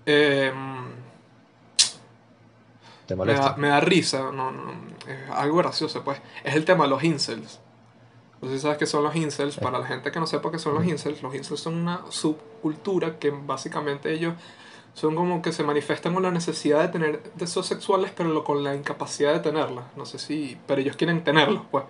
[0.06, 0.84] em,
[3.06, 3.49] ¿Te me, molesta?
[3.52, 4.71] da, me da risa, no, no,
[5.08, 7.60] es algo gracioso, pues, es el tema de los incels.
[8.43, 9.58] No sé si sabes qué son los incels.
[9.58, 13.17] Para la gente que no sepa qué son los incels, los incels son una subcultura
[13.17, 14.34] que básicamente ellos
[14.93, 18.63] son como que se manifiestan con la necesidad de tener deseos sexuales, pero lo- con
[18.63, 19.86] la incapacidad de tenerlas.
[19.95, 20.58] No sé si.
[20.67, 21.86] Pero ellos quieren tenerlos, pues.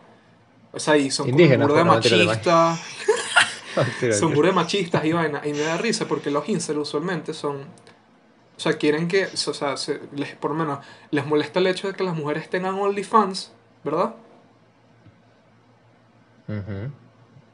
[0.71, 2.79] O sea, y son Indígenas, como de pues, mentira, machistas.
[4.19, 5.41] Son burda de machistas y vaina.
[5.43, 7.57] Y me da risa porque los incels usualmente son.
[8.55, 9.25] O sea, quieren que.
[9.25, 10.79] O sea, se- les, por lo menos
[11.11, 13.51] les molesta el hecho de que las mujeres tengan OnlyFans,
[13.83, 14.13] ¿verdad?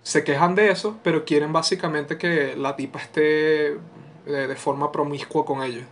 [0.01, 3.77] Se quejan de eso, pero quieren básicamente que la tipa esté
[4.25, 5.85] de, de forma promiscua con ellos.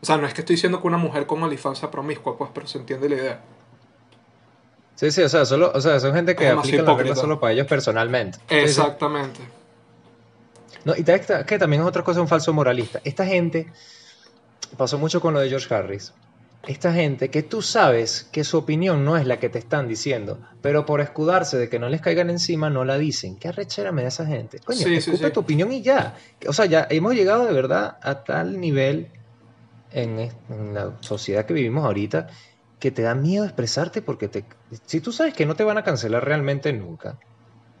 [0.00, 2.50] O sea, no es que estoy diciendo que una mujer con OnlyFans sea promiscua, pues,
[2.54, 3.40] pero se entiende la idea.
[4.94, 7.52] Sí, sí, o sea, solo, o sea, son gente que aplica la regla solo para
[7.52, 8.38] ellos personalmente.
[8.48, 9.40] Exactamente.
[10.84, 13.00] No, y que también es otra cosa, un falso moralista.
[13.04, 13.68] Esta gente,
[14.76, 16.12] pasó mucho con lo de George Harris.
[16.66, 20.38] Esta gente que tú sabes que su opinión no es la que te están diciendo,
[20.60, 23.36] pero por escudarse de que no les caigan encima, no la dicen.
[23.36, 24.58] ¿Qué arrechera me da esa gente?
[24.58, 25.32] Coño, Sí, sí, escupe sí.
[25.32, 26.16] tu opinión y ya.
[26.46, 29.08] O sea, ya hemos llegado de verdad a tal nivel
[29.92, 30.30] en,
[30.74, 32.26] la sociedad que vivimos ahorita
[32.78, 34.44] que te da miedo expresarte porque te,
[34.86, 37.18] si tú sabes que no te van a cancelar realmente nunca,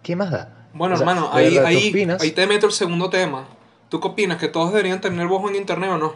[0.02, 0.68] ¿qué más da?
[0.72, 2.22] Bueno, O sea, hermano, ahí, verdad, ¿tú ahí, opinas?
[2.22, 3.46] ahí te meto el segundo tema.
[3.90, 4.38] ¿Tú qué opinas?
[4.38, 6.14] ¿Que todos deberían tener voz en internet o no?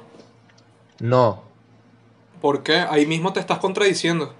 [1.01, 1.43] No,
[2.43, 2.75] ¿Por qué?
[2.91, 4.35] Ahí mismo te estás contradiciendo.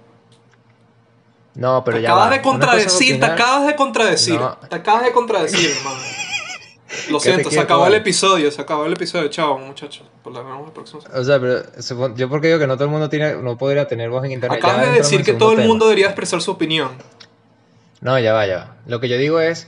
[1.55, 2.33] no, pero te ya acabas va.
[2.35, 4.39] de contradecir, te acabas de contradecir.
[4.39, 4.57] No.
[4.69, 5.97] Te acabas de contradecir, hermano.
[7.09, 9.27] Lo siento, se acabó el episodio, se acabó el episodio.
[9.29, 10.03] Chao, muchachos.
[10.21, 11.01] Pues la vemos el próximo.
[11.13, 11.63] O sea, pero
[12.15, 14.59] yo porque digo que no todo el mundo tiene, no podría tener voz en internet.
[14.63, 15.69] Acabas de decir que todo el tema.
[15.69, 16.91] mundo debería expresar su opinión.
[18.01, 18.75] No, ya va, ya va.
[18.85, 19.67] Lo que yo digo es,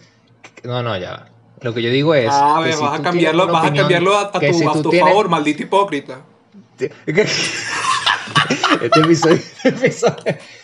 [0.64, 1.30] no, no, ya va.
[1.62, 2.30] Lo que yo digo es.
[2.30, 4.72] Ah, que ves, si vas a cambiarlo, vas a cambiarlo a, a tu, si a
[4.74, 6.20] tu tienes- favor, maldito hipócrita.
[8.82, 10.18] Este episodio, este episodio,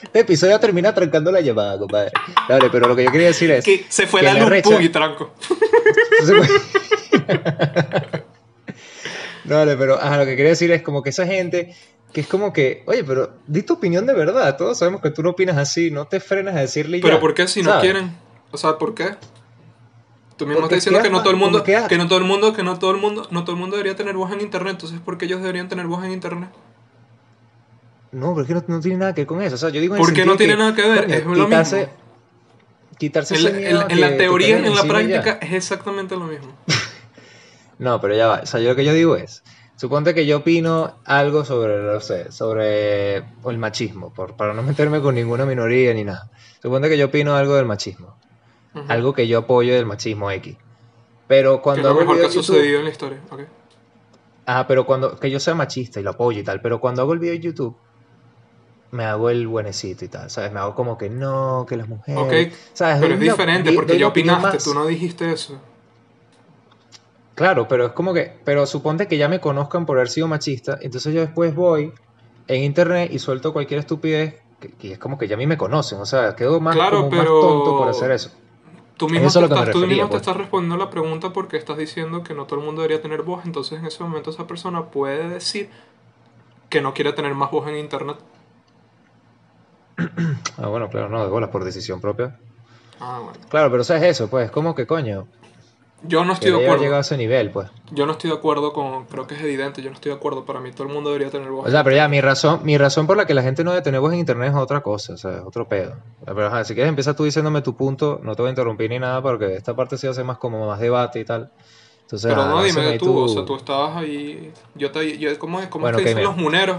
[0.04, 2.12] este episodio termina trancando la llamada, compadre.
[2.48, 3.66] Dale, pero lo que yo quería decir es.
[3.66, 5.34] Que se fue que la luz, pum, y tranco.
[9.44, 11.76] Dale, pero ajá, lo que quería decir es como que esa gente
[12.14, 14.58] que es como que, oye, pero di tu opinión de verdad.
[14.58, 17.34] Todos sabemos que tú no opinas así, no te frenas a decirle Pero ya, ¿por
[17.34, 18.16] qué si no quieren?
[18.52, 19.16] O sea, ¿por qué?
[20.38, 22.54] Tú mismo Porque estás diciendo que no todo el mundo, que no todo el mundo,
[22.54, 25.00] que no todo el mundo, no todo el mundo debería tener voz en internet, entonces
[25.00, 26.50] ¿por qué ellos deberían tener voz en internet?
[28.12, 29.56] No, pero es que no, no tiene nada que ver con eso.
[29.56, 31.10] O sea, yo digo en el ¿Por qué no tiene nada que ver?
[31.12, 31.88] Es lo mismo.
[32.98, 35.32] Quitarse En, ese en- miedo en que la te teoría, caigan en la y práctica,
[35.42, 36.54] es exactamente lo mismo.
[37.80, 38.42] No, pero ya va.
[38.44, 39.44] O sea, yo lo que yo digo es,
[39.76, 45.02] suponte que yo opino algo sobre, no sé, sobre el machismo, por, para no meterme
[45.02, 46.30] con ninguna minoría ni nada.
[46.62, 48.16] Suponte que yo opino algo del machismo,
[48.76, 48.86] Ujú.
[48.88, 50.56] algo que yo apoyo del machismo X.
[51.28, 53.18] Pero que es cuando lo el mejor que ha en YouTube, sucedido en la historia.
[53.32, 53.40] ok.
[54.46, 57.14] ah, pero cuando que yo sea machista y lo apoyo y tal, pero cuando hago
[57.14, 57.76] el video en YouTube
[58.92, 60.52] me hago el buenecito y tal, ¿sabes?
[60.52, 62.22] Me hago como que no, que las mujeres,
[62.54, 62.98] Ok, ¿sabes?
[63.00, 65.60] Pero Doy es diferente di- porque ya opinaste, tú no dijiste eso.
[67.36, 70.78] Claro, pero es como que, pero suponte que ya me conozcan por haber sido machista,
[70.82, 71.94] entonces yo después voy
[72.48, 75.58] en internet y suelto cualquier estupidez, que, que es como que ya a mí me
[75.58, 78.32] conocen, o sea, quedo más, Claro, como más pero- tonto por hacer eso.
[78.98, 80.22] Tú mismo, Eso te estás, tú refería, mismo te pues.
[80.22, 83.46] estás respondiendo la pregunta porque estás diciendo que no todo el mundo debería tener voz,
[83.46, 85.70] entonces en ese momento esa persona puede decir
[86.70, 88.18] que no quiere tener más voz en internet.
[90.58, 92.38] Ah, bueno, claro, no, de bolas por decisión propia.
[93.00, 93.40] Ah, bueno.
[93.50, 95.28] Claro, pero sabes eso, pues, como que coño,
[96.04, 96.84] Yo no que estoy de haber acuerdo.
[96.84, 97.70] llegado a ese nivel, pues.
[97.92, 100.46] Yo no estoy de acuerdo con, creo que es evidente, yo no estoy de acuerdo.
[100.46, 101.68] Para mí todo el mundo debería tener voz.
[101.68, 103.82] O sea, pero ya, mi razón, mi razón por la que la gente no debe
[103.84, 105.96] tener voz en internet es otra cosa, o sea, es otro pedo.
[106.26, 109.00] Pero ajá, si quieres empieza tú diciéndome tu punto, no te voy a interrumpir ni
[109.00, 111.52] nada, porque esta parte sí hace más como más debate y tal.
[112.04, 114.52] Entonces, Pero no, dime de tú, tu- o sea, tú estabas ahí.
[114.76, 115.18] Yo te.
[115.18, 116.30] Yo, ¿Cómo es, cómo Bueno, es que ok, dicen mira.
[116.36, 116.78] los muneros?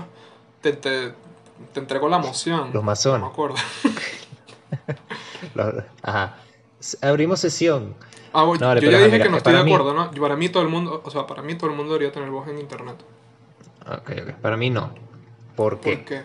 [0.61, 1.12] Te, te,
[1.72, 2.70] te entrego la moción.
[2.72, 3.20] Los masones.
[3.20, 3.56] No me acuerdo.
[6.02, 6.36] Ajá.
[7.00, 7.94] Abrimos sesión.
[8.32, 10.10] Ah, No, vale, yo ya dije mira, que no estoy de para mí- acuerdo, ¿no?
[10.10, 12.48] Para mí todo el mundo, o sea, para mí todo el mundo debería tener voz
[12.48, 12.96] en internet.
[13.86, 14.32] Ok, ok.
[14.40, 14.94] Para mí no.
[15.54, 15.96] ¿Por qué?
[15.96, 16.22] ¿Por qué?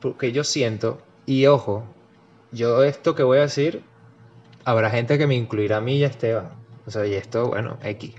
[0.00, 1.84] Porque yo siento, y ojo,
[2.52, 3.82] yo esto que voy a decir,
[4.64, 6.50] habrá gente que me incluirá a mí y a Esteban.
[6.86, 8.14] O sea, y esto, bueno, X.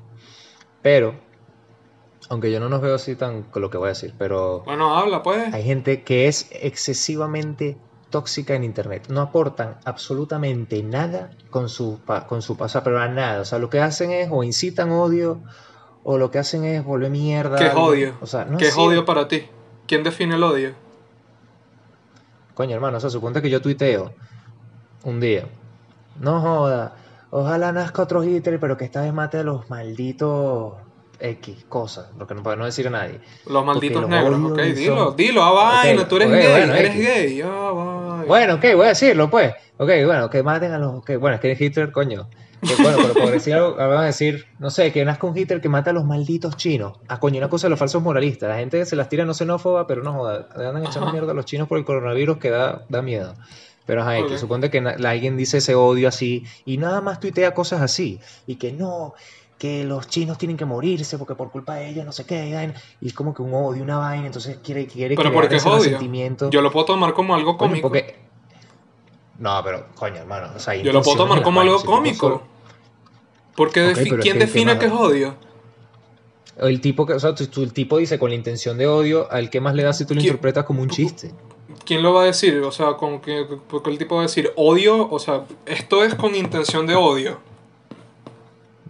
[0.81, 1.15] Pero,
[2.32, 4.95] aunque yo no nos veo así tan con lo que voy a decir, pero Bueno,
[4.97, 5.53] habla pues.
[5.53, 7.77] hay gente que es excesivamente
[8.09, 9.07] tóxica en internet.
[9.09, 13.41] No aportan absolutamente nada con su, con su pasado, pero a nada.
[13.41, 15.41] O sea, lo que hacen es o incitan odio
[16.05, 17.57] o lo que hacen es volver mierda.
[17.57, 18.13] ¿Qué es odio?
[18.21, 19.43] O sea, no ¿Qué es odio para ti?
[19.86, 20.73] ¿Quién define el odio?
[22.53, 24.13] Coño, hermano, o sea, suponte que yo tuiteo
[25.03, 25.49] un día.
[26.17, 26.95] No joda,
[27.29, 30.75] ojalá nazca otro Hitler, pero que esta vez mate a los malditos
[31.22, 33.19] X cosas, porque no para no decir a nadie.
[33.45, 35.51] Los malditos los negros, ok, son- dilo, dilo, ah,
[35.82, 37.05] vaina, Ok, tú eres gay, bueno, eres X.
[37.07, 38.24] gay, ah, vaina.
[38.28, 39.53] Bueno, ok, voy a decirlo, pues.
[39.78, 41.03] Ok, bueno, que maten a los.
[41.03, 42.28] Que, bueno, es que Hitler, coño.
[42.61, 45.59] Que, bueno, pero por decir algo, van a decir, no sé, que nazca un Hitler
[45.61, 46.99] que mate a los malditos chinos.
[47.07, 48.49] Ah, coño, una cosa de los falsos moralistas.
[48.49, 50.47] La gente se las tira no xenófoba, pero no joda.
[50.55, 51.11] le Andan echando Ajá.
[51.13, 53.34] mierda a los chinos por el coronavirus que da, da miedo.
[53.88, 54.38] Pero ajá, que Ok.
[54.38, 58.19] suponte que alguien dice ese odio así y nada más tuitea cosas así.
[58.45, 59.15] Y que no,
[59.62, 62.47] que los chinos tienen que morirse porque por culpa de ellos no sé qué.
[62.47, 62.74] y vaina.
[62.99, 64.26] Y es como que un odio, una vaina.
[64.26, 66.49] Entonces quiere, quiere Pero crear ese resentimiento.
[66.49, 67.89] Yo lo puedo tomar como algo Coño, cómico.
[67.89, 68.16] porque-
[69.38, 70.47] No, pero, coño, hermano.
[70.55, 72.41] O sea, Yo lo puedo tomar como algo cómico.
[73.55, 75.36] Porque defi- pero es ¿quién que- define ¿qué es odio?
[76.57, 79.62] El tipo que, o sea, el tipo dice con la intención de odio, al que
[79.62, 80.32] más le das si tú lo ¿Quién?
[80.34, 81.32] interpretas como un chiste.
[81.86, 82.57] ¿Quién lo va a decir?
[82.62, 86.16] O sea, con que, porque el tipo va a decir odio, o sea, esto es
[86.16, 87.51] con intención de odio.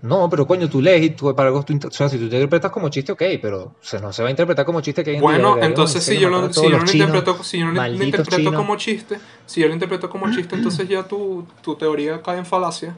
[0.04, 2.36] No, pero coño, tú lees y tú, para algo tú, o sea, si tú te
[2.36, 5.12] interpretas como chiste, ok, pero o sea, no se va a interpretar como chiste que
[5.12, 7.08] diga, Bueno, "Verga, entonces en si yo lo, si yo los lo chinos".
[7.10, 10.90] interpreto, si yo lo malditos interpreto como chiste, si yo lo interpreto como chiste, entonces
[10.90, 12.96] ya tu, tu teoría cae en falacia.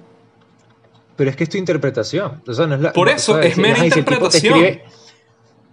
[1.18, 2.42] Pero es que es tu interpretación.
[2.48, 4.60] O sea, no es la, Por no, eso, es mera ajá, si interpretación.
[4.60, 4.84] escribe-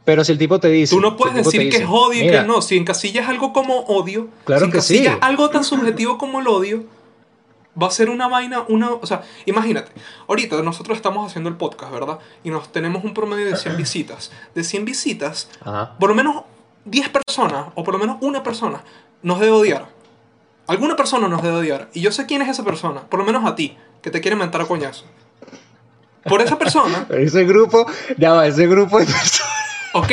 [0.04, 0.94] pero si el tipo te dice.
[0.96, 2.60] Tú no puedes decir que dice, es odio y "Mira, que no.
[2.60, 4.96] Si encasillas algo como odio, Claro si que sí.
[4.98, 6.84] encasillas algo tan subjetivo como el odio,
[7.80, 9.92] va a ser una vaina, una, o sea, imagínate,
[10.28, 12.18] ahorita nosotros estamos haciendo el podcast, ¿verdad?
[12.44, 14.30] Y nos tenemos un promedio de 100 visitas.
[14.54, 15.96] De 100 visitas, Ajá.
[15.98, 16.44] por lo menos
[16.84, 18.82] 10 personas, o por lo menos una persona,
[19.22, 19.86] nos debe odiar.
[20.66, 21.88] Alguna persona nos debe odiar.
[21.94, 24.36] Y yo sé quién es esa persona, por lo menos a ti, que te quiere
[24.36, 25.04] mentar a coñazo.
[26.24, 27.86] Por esa persona, Pero ese grupo,
[28.18, 29.42] ya va, ese grupo de personas.
[29.94, 30.12] ok,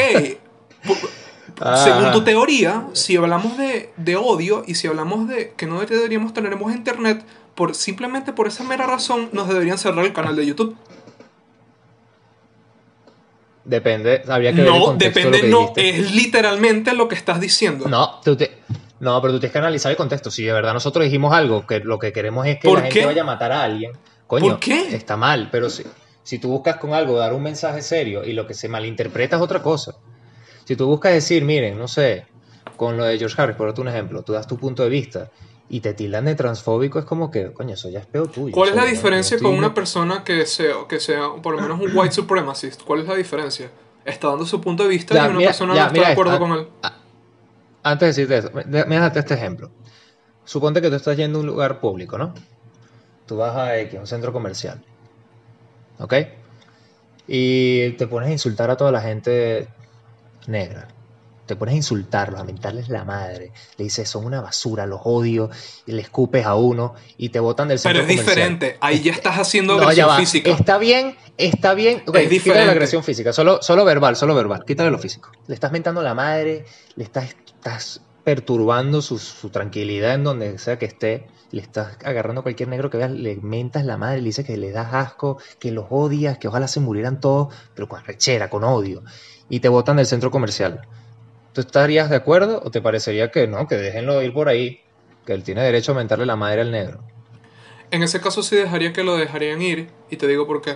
[1.60, 1.84] Ajá.
[1.84, 6.34] según tu teoría, si hablamos de, de odio y si hablamos de que no deberíamos
[6.34, 7.24] tener en internet,
[7.58, 10.78] por, simplemente por esa mera razón nos deberían cerrar el canal de YouTube.
[13.66, 15.90] Depende, habría que ver el No, de depende, que no, dijiste.
[15.90, 17.88] es literalmente lo que estás diciendo.
[17.90, 18.60] No, tú te-
[19.02, 20.32] no, pero tú tienes que analizar el contexto.
[20.32, 23.06] Si de verdad nosotros dijimos algo, que lo que queremos es que ¿Por la gente
[23.06, 23.92] vaya a matar a alguien,
[24.26, 24.96] coño, ¿Por qué?
[24.96, 25.50] está mal.
[25.52, 25.84] Pero si,
[26.24, 29.42] si tú buscas con algo dar un mensaje serio y lo que se malinterpreta es
[29.42, 29.96] otra cosa.
[30.64, 32.26] Si tú buscas decir, miren, no sé,
[32.78, 35.30] con lo de George Harris, por darte un ejemplo, tú das tu punto de vista
[35.70, 38.54] y te tildan de transfóbico, es como que, coño, eso ya es peor tuyo.
[38.54, 41.92] ¿Cuál es la diferencia con una persona que sea, que sea por lo menos un
[41.96, 42.84] white supremacist?
[42.84, 43.70] ¿Cuál es la diferencia?
[44.06, 46.12] Está dando su punto de vista Ya, y una mira- persona ya, no está de
[46.14, 46.46] acuerdo esto.
[46.48, 46.68] con él.
[47.84, 49.70] Antes de decirte eso, mira este ejemplo.
[50.46, 52.34] Suponte que tú estás yendo a un lugar público, ¿no?
[53.26, 54.82] Tú vas a X, un centro comercial.
[56.00, 56.14] ¿Ok?
[57.28, 59.68] Y te pones a insultar a toda la gente
[60.48, 60.88] negra.
[61.48, 63.52] Te pones a insultarlos, a mentarles la madre.
[63.78, 65.50] Le dices, son una basura, los odio.
[65.86, 68.36] Y le escupes a uno y te botan del Pero centro es comercial.
[68.36, 68.78] diferente.
[68.82, 70.52] Ahí ya estás haciendo No, agresión física.
[70.52, 72.04] Está bien, está bien.
[72.06, 72.66] Ok, Es quítale diferente.
[72.66, 74.64] la agresión física, solo, solo verbal, solo verbal.
[74.66, 75.32] Quítale lo físico.
[75.48, 80.78] Le estás mentando la madre, le estás, estás perturbando su, su tranquilidad en donde sea
[80.78, 81.28] que esté.
[81.50, 84.58] Le estás agarrando a cualquier negro que veas, le mentas la madre, le dices que
[84.58, 88.66] le das asco, que los odias, que ojalá se murieran todos, pero con rechera, con
[88.66, 89.02] odio.
[89.50, 90.82] Y te botan del centro comercial.
[91.58, 94.80] ¿Tú estarías de acuerdo o te parecería que no, que déjenlo ir por ahí?
[95.26, 97.00] Que él tiene derecho a mentarle la madre al negro.
[97.90, 100.76] En ese caso sí dejaría que lo dejarían ir y te digo por qué.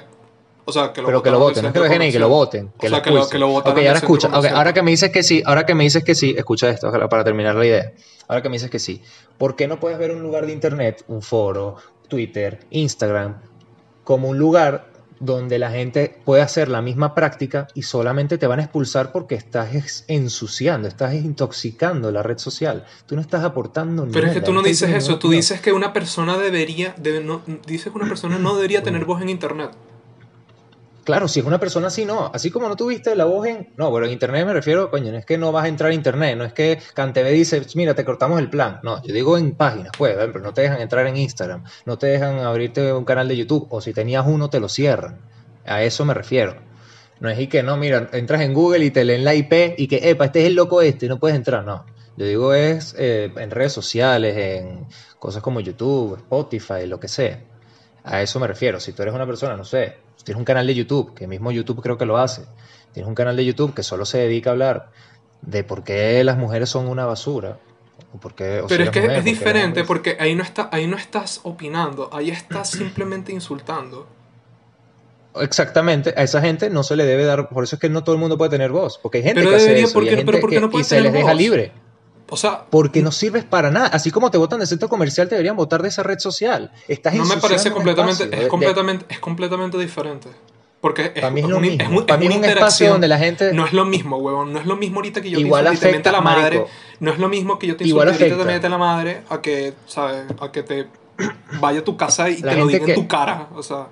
[0.66, 2.18] O sea, que lo pero que lo voten, no es que lo dejen y que
[2.18, 2.72] lo voten.
[2.80, 4.28] Que O sea, lo que lo- que lo votaran Ok, ahora escucha.
[4.30, 4.58] ok, comercial.
[4.58, 7.08] ahora que me dices que sí, ahora que me dices que sí, escucha esto ojalá,
[7.10, 7.92] para terminar la idea.
[8.28, 9.04] Ahora que me dices que sí,
[9.38, 11.76] ¿por qué no puedes ver un lugar de internet, un foro,
[12.08, 13.40] Twitter, Instagram,
[14.04, 14.88] como un lugar
[15.22, 19.36] donde la gente puede hacer la misma práctica y solamente te van a expulsar porque
[19.36, 19.70] estás
[20.08, 22.86] ensuciando, estás intoxicando la red social.
[23.06, 24.14] Tú no estás aportando nada.
[24.14, 27.42] Pero es que tú no dices eso, tú dices que una persona debería, debe- no,
[27.68, 29.70] dices que una persona no debería tener voz en internet.
[31.04, 32.30] Claro, si es una persona así, no.
[32.34, 33.70] Así como no tuviste la voz en.
[33.76, 35.94] No, pero en internet me refiero, coño, no es que no vas a entrar a
[35.94, 38.80] internet, no es que Cantv dice, mira, te cortamos el plan.
[38.84, 42.08] No, yo digo en páginas, pues, pero no te dejan entrar en Instagram, no te
[42.08, 45.20] dejan abrirte un canal de YouTube, o si tenías uno, te lo cierran.
[45.66, 46.56] A eso me refiero.
[47.20, 49.88] No es y que no, mira, entras en Google y te leen la IP y
[49.88, 51.86] que, epa, este es el loco este, no puedes entrar, no.
[52.18, 54.88] Yo digo es eh, en redes sociales, en
[55.20, 57.40] cosas como YouTube, Spotify, lo que sea.
[58.04, 58.80] A eso me refiero.
[58.80, 61.82] Si tú eres una persona, no sé, tienes un canal de YouTube, que mismo YouTube
[61.82, 62.44] creo que lo hace,
[62.94, 64.90] tienes un canal de YouTube que solo se dedica a hablar
[65.42, 67.58] de por qué las mujeres son una basura.
[68.14, 70.70] O por qué, o si Pero es que mujer, es diferente porque ahí no, está,
[70.72, 74.08] ahí no estás opinando, ahí estás simplemente insultando.
[75.40, 78.16] Exactamente, a esa gente no se le debe dar, por eso es que no todo
[78.16, 80.06] el mundo puede tener voz, porque hay gente Pero que hace debería, eso, ¿por y
[80.08, 81.72] qué- hay gente pero por qué que- no y puede se tener les deja libre.
[82.34, 83.88] O sea, Porque no sirves para nada.
[83.88, 86.72] Así como te votan del centro comercial, te deberían votar de esa red social.
[86.88, 90.30] Estás no me parece completamente, espacio es de- completamente, es completamente diferente.
[90.80, 92.92] Porque es, Para mí es un- Para mí es una un espacio interacción.
[92.94, 94.54] donde la gente- No es lo mismo, huevón.
[94.54, 96.42] No es lo mismo ahorita que yo Igual te insulte afecta, la madre.
[96.60, 96.70] marico.
[97.02, 99.74] No es lo mismo que yo te insulte ahorita te miente la madre a que,
[99.86, 100.24] ¿sabes?
[100.40, 100.88] A que te
[101.60, 103.50] vaya a tu casa y La te lo diga que- en tu cara.
[103.56, 103.88] O sea,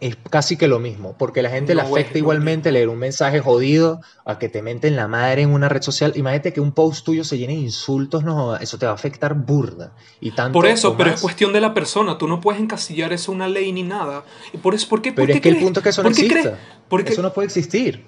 [0.00, 3.40] Es casi que lo mismo, porque la gente le No afecta igualmente leer un mensaje
[3.40, 6.12] jodido a que te menten la madre en una red social.
[6.16, 9.34] Imagínate que un post tuyo se llene de insultos, no eso te va a afectar
[9.34, 9.92] burda.
[10.20, 12.18] Y tanto por eso, pero es cuestión de la persona.
[12.18, 14.24] Tú no puedes encasillar eso una ley ni nada.
[14.62, 15.12] Por eso, ¿por qué?
[15.12, 16.50] por Pero qué es que el punto es que eso no por crees-
[16.88, 18.04] porque- Eso no puede existir.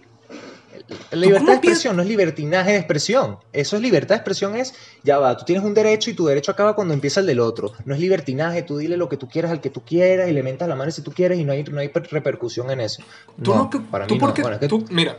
[1.10, 3.36] La libertad de expresión no es libertinaje de expresión.
[3.52, 6.50] Eso es libertad de expresión es, ya va, tú tienes un derecho y tu derecho
[6.50, 7.72] acaba cuando empieza el del otro.
[7.84, 10.42] No es libertinaje, tú dile lo que tú quieras al que tú quieras y le
[10.42, 13.02] mentas la mano si tú quieres y no hay, no hay repercusión en eso.
[13.42, 14.34] Tú no, no, que- para tú mí por no.
[14.34, 15.16] qué- Bueno, es que tú- mira,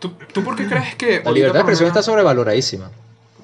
[0.00, 2.90] tú, tú por qué crees que la libertad de expresión está sobrevaloradísima.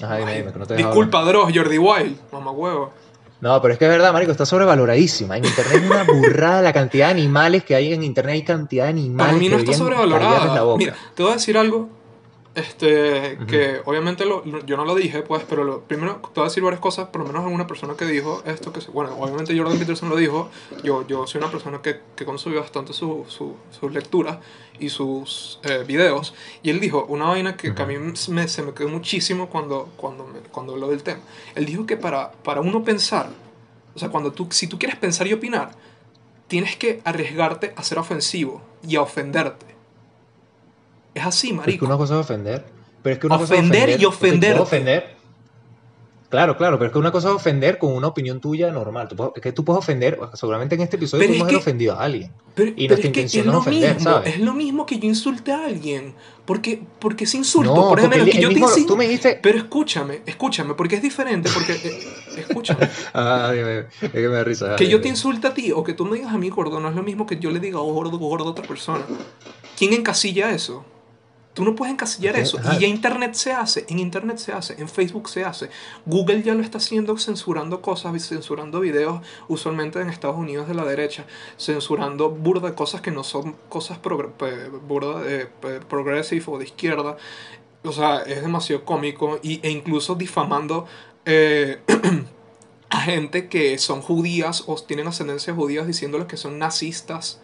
[0.02, 2.92] Ajá, dime, que no te Disculpa, Dross, Jordi Wild, mamá huevo.
[3.40, 5.36] No, pero es que es verdad, marico, está sobrevaloradísima.
[5.36, 8.84] En internet es una burrada la cantidad de animales que hay en internet, hay cantidad
[8.84, 10.76] de animales Para mí no que está sobrevalorada.
[10.76, 11.88] Mira, te voy a decir algo.
[12.52, 16.48] Este, que obviamente lo- yo no lo dije, pues, pero lo, primero te voy a
[16.48, 19.78] decir varias cosas, por lo menos alguna persona que dijo esto, que bueno, obviamente Jordan
[19.78, 20.50] Peterson lo dijo,
[20.82, 24.38] yo, yo soy una persona que, que consume bastante su- su- sus lecturas
[24.80, 26.34] y sus eh, videos,
[26.64, 29.88] y él dijo una vaina que, que a mí me- se me quedó muchísimo cuando,
[29.96, 31.20] cuando, me- cuando habló del tema.
[31.54, 33.28] Él dijo que para, para uno pensar,
[33.94, 35.70] o sea, cuando tú, si tú quieres pensar y opinar,
[36.48, 39.66] tienes que arriesgarte a ser ofensivo y a ofenderte.
[41.14, 41.78] Es así, Pero es marico.
[41.80, 42.64] que una cosa es ofender.
[43.02, 45.20] Pero es que una cosa es Ofender y ofender.
[46.28, 49.08] Claro, claro, pero es que una cosa es ofender con una opinión tuya normal.
[49.08, 51.94] Tú puedes- es que tú puedes ofender, seguramente en este episodio tú es hemos ofendido
[51.98, 52.30] a alguien.
[52.54, 54.34] Pero, Y pero nuestra es que intención es lo es ofender, mismo, ¿sabes?
[54.34, 56.14] es lo mismo que yo insulte a alguien.
[56.44, 59.40] Porque, porque ese insulto, No, por ejemplo, que yo mismo- tú me dijiste...
[59.42, 61.72] Pero escúchame, escúchame, porque es diferente, porque...
[61.72, 62.00] eh,
[62.38, 62.88] escúchame.
[63.12, 64.76] Ah, es que me da risa.
[64.76, 66.88] Que yo te insulte a ti o que tú me digas a mí gordo no
[66.90, 69.02] es lo mismo que yo le diga oh, gordo gordo a otra persona.
[69.76, 70.84] ¿Quién encasilla eso?
[71.52, 72.58] Tú no puedes encasillar eso.
[72.58, 72.76] ajá.
[72.76, 75.68] Y ya internet se hace, en internet se hace, en Facebook se hace.
[76.06, 80.84] Google ya lo está haciendo censurando cosas, censurando videos, usualmente en Estados Unidos de la
[80.84, 81.26] derecha,
[81.58, 85.22] censurando burda cosas que no son cosas pe- burda
[85.60, 87.16] pe- progressive o de izquierda.
[87.82, 90.86] O sea, es demasiado cómico y, e incluso difamando
[91.24, 91.80] eh,
[92.90, 97.40] a gente que son judías o tienen ascendencia judías diciéndoles que son nazistas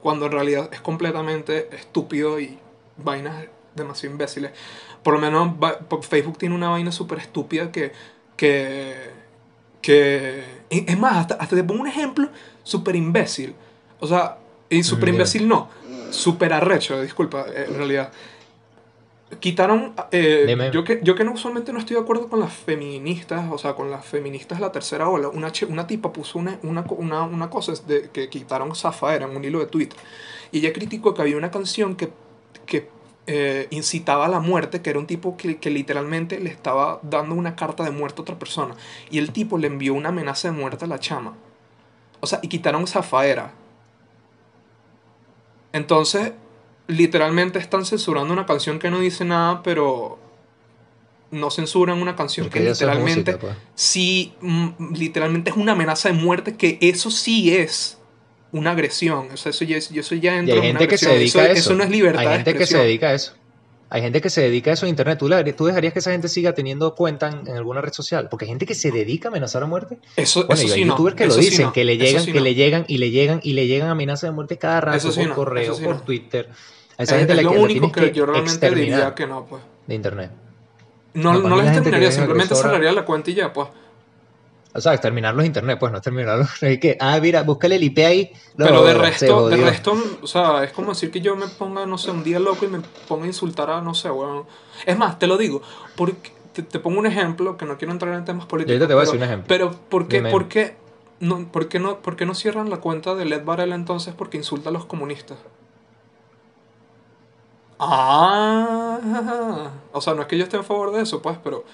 [0.00, 2.58] cuando en realidad es completamente estúpido y
[2.98, 4.52] vainas demasiado imbéciles.
[5.02, 5.54] Por lo menos
[6.02, 7.92] Facebook tiene una vaina súper estúpida que,
[8.36, 8.94] que,
[9.80, 10.44] que...
[10.70, 12.28] Es más, hasta, hasta te pongo un ejemplo
[12.62, 13.54] súper imbécil.
[14.00, 14.38] O sea,
[14.70, 15.68] y súper imbécil no,
[16.10, 18.12] súper arrecho, disculpa, eh, en realidad.
[19.40, 23.44] Quitaron, eh, yo que, yo que no usualmente no estoy de acuerdo con las feministas,
[23.50, 26.84] o sea, con las feministas de la tercera ola, una, una tipa puso una, una,
[26.88, 29.98] una, una cosa de, que quitaron Zafaera en un hilo de Twitter,
[30.50, 32.10] y ella criticó que había una canción que,
[32.66, 32.88] que
[33.26, 37.34] eh, incitaba a la muerte, que era un tipo que, que literalmente le estaba dando
[37.34, 38.74] una carta de muerte a otra persona,
[39.10, 41.34] y el tipo le envió una amenaza de muerte a la chama.
[42.20, 43.52] O sea, y quitaron Zafaera.
[45.72, 46.32] Entonces,
[46.86, 50.18] literalmente están censurando una canción que no dice nada, pero
[51.30, 53.56] no censuran una canción Porque que literalmente música, pues.
[53.74, 57.97] sí, mm, literalmente es una amenaza de muerte, que eso sí es
[58.52, 59.28] una agresión.
[59.32, 61.08] O sea, eso ya, es- eso ya Y entra hay en una gente que se
[61.10, 61.60] dedica a eso, eso.
[61.60, 63.32] eso no es libertad Hay de gente que se dedica a eso.
[63.90, 65.18] Hay gente que se dedica a eso en internet.
[65.18, 68.28] ¿Tú, le- tú dejarías que esa gente siga teniendo cuenta en, en alguna red social?
[68.28, 69.98] Porque hay gente que se dedica a amenazar a muerte.
[70.14, 70.92] Eso, Bueno, eso y hay sí no.
[70.92, 72.44] youtubers que lo eso sí dicen, no, que le eso llegan, sí que no.
[72.44, 75.28] le llegan y le llegan y le llegan amenazas de muerte cada rato Eso por
[75.28, 76.02] no, correo, eso por no.
[76.02, 76.50] Twitter.
[76.98, 79.14] A esa Es, gente es la lo que la único tienes que yo realmente diría
[79.14, 79.62] que no, pues.
[79.86, 80.30] de internet.
[81.14, 83.68] No, No, no, les la gente que terminaría, simplemente cerraría la cuenta y ya, pues.
[84.74, 86.48] O sea, exterminarlos internet, pues no exterminarlos.
[86.62, 88.32] Es que, ah, mira, búscale el IP ahí.
[88.56, 91.86] No, Pero de resto, de resto, o sea, es como decir que yo me ponga,
[91.86, 94.44] no sé, un día loco y me ponga a insultar a, no sé, weón.
[94.84, 95.62] Es más, te lo digo,
[95.96, 98.74] porque te, te pongo un ejemplo, que no quiero entrar en temas políticos.
[98.74, 99.48] ahorita te voy a pero, decir un ejemplo.
[99.48, 100.76] Pero, ¿por qué, por qué,
[101.20, 104.36] no, por, qué no, por qué no cierran la cuenta de Led Varela entonces porque
[104.36, 105.38] insulta a los comunistas?
[107.80, 108.98] Ah,
[109.92, 111.64] o sea, no es que yo esté en favor de eso, pues, pero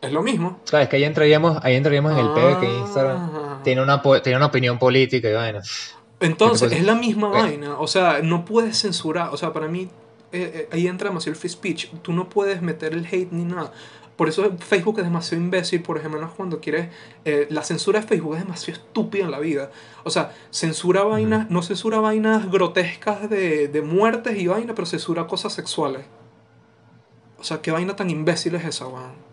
[0.00, 0.60] es lo mismo.
[0.64, 3.60] Sabes que ahí entraríamos, ahí entraríamos en el pedo que Instagram Ah.
[3.64, 5.60] tiene una, tiene una opinión política y vaina.
[6.20, 7.78] Entonces, ¿Qué te es la misma vaina.
[7.78, 9.30] O sea, no puedes censurar.
[9.32, 9.88] O sea, para mí,
[10.32, 11.90] eh, eh, ahí entra demasiado el free speech.
[12.02, 13.72] Tú no puedes meter el hate ni nada.
[14.16, 16.88] Por eso Facebook es demasiado imbécil, por ejemplo, cuando quieres...
[17.24, 19.70] eh, la censura de Facebook es demasiado estúpida en la vida.
[20.02, 25.28] O sea, censura vainas, no censura vainas grotescas de, de muertes y vainas, pero censura
[25.28, 26.04] cosas sexuales.
[27.38, 29.27] O sea, qué vaina tan imbécil es esa, weón.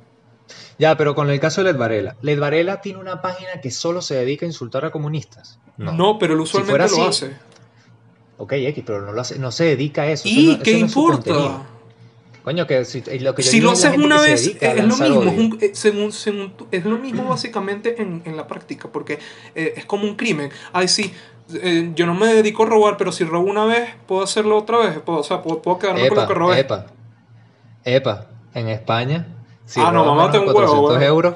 [0.78, 2.16] Ya, pero con el caso de Led Varela.
[2.22, 5.60] Led Varela tiene una página que solo se dedica a insultar a comunistas.
[5.78, 5.92] No.
[5.94, 6.20] No.
[6.20, 7.32] pero él usualmente fuera lo hace.
[8.38, 10.28] Ok, X, pero no, lo hace, no se dedica a eso.
[10.28, 11.62] eso ¿Y no- qué eso no es su importa?
[12.44, 15.24] Coño, que si, lo que yo si digo lo haces una vez, es lo mismo,
[15.24, 19.18] es, un- eh, según, según es lo mismo básicamente en, en la práctica, porque
[19.56, 20.52] eh, es como un crimen.
[20.72, 21.12] Ay, sí,
[21.56, 24.78] eh, yo no me dedico a robar, pero si robo una vez, puedo hacerlo otra
[24.78, 26.60] vez, puedo, o sea, puedo, puedo quedarme con lo que robé.
[26.60, 26.86] epa,
[27.84, 29.26] epa, en España,
[29.66, 31.04] si Ah, no, mamá, menos de te un huevo, 400 weón.
[31.04, 31.36] euros,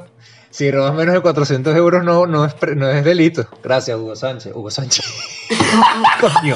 [0.51, 3.45] si robas menos de 400 euros no, no, es, pre- no es delito.
[3.63, 4.53] Gracias, Hugo Sánchez.
[4.55, 5.05] Hugo Sánchez.
[6.21, 6.55] Coño.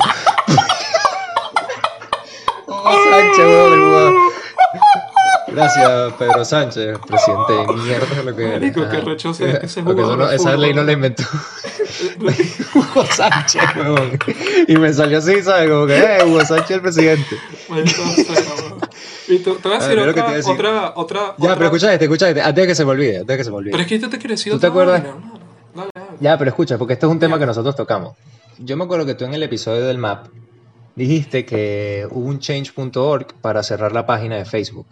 [2.67, 4.29] Hugo Sánchez, Hugo.
[5.47, 8.47] Gracias, Pedro Sánchez, presidente de mierda lo que.
[8.47, 8.97] Marico, qué
[9.27, 11.23] ese- no- esa ley no la inventó
[12.73, 14.17] Hugo Sánchez, weón.
[14.67, 15.69] Y me salió así, ¿sabes?
[15.69, 17.37] Como que, eh, Hugo Sánchez el presidente.
[17.67, 17.75] Sea,
[18.63, 18.79] weón.
[19.27, 20.51] Y te, te voy a A decir ver, otra, decir.
[20.53, 23.17] otra, otra, Ya, otra- pero escucha este, escucha este, antes de que se me olvide,
[23.19, 23.71] antes de que se me olvide.
[23.71, 25.01] Pero es que yo te quiero decir ¿Tú te acuerdas?
[25.03, 26.07] Dale, dale.
[26.19, 28.15] Ya, pero escucha, porque este es un tema que nosotros tocamos.
[28.59, 30.27] Yo me acuerdo que tú en el episodio del MAP
[30.95, 34.87] dijiste que hubo un change.org para cerrar la página de Facebook.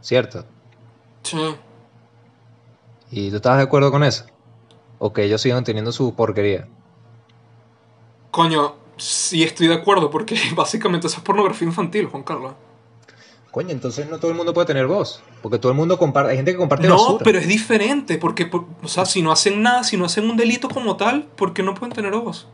[0.00, 0.44] ¿Cierto?
[1.22, 1.38] Sí.
[3.10, 4.26] ¿Y tú estabas de acuerdo con eso?
[4.98, 6.68] ¿O que ellos sigan teniendo su porquería?
[8.30, 12.52] Coño, sí estoy de acuerdo, porque básicamente eso es pornografía infantil, Juan Carlos.
[13.54, 15.22] Coño, entonces no todo el mundo puede tener voz.
[15.40, 17.22] Porque todo el mundo comparte, hay gente que comparte No, basura.
[17.24, 20.36] pero es diferente, porque, por- o sea, si no hacen nada, si no hacen un
[20.36, 22.48] delito como tal, ¿por qué no pueden tener voz?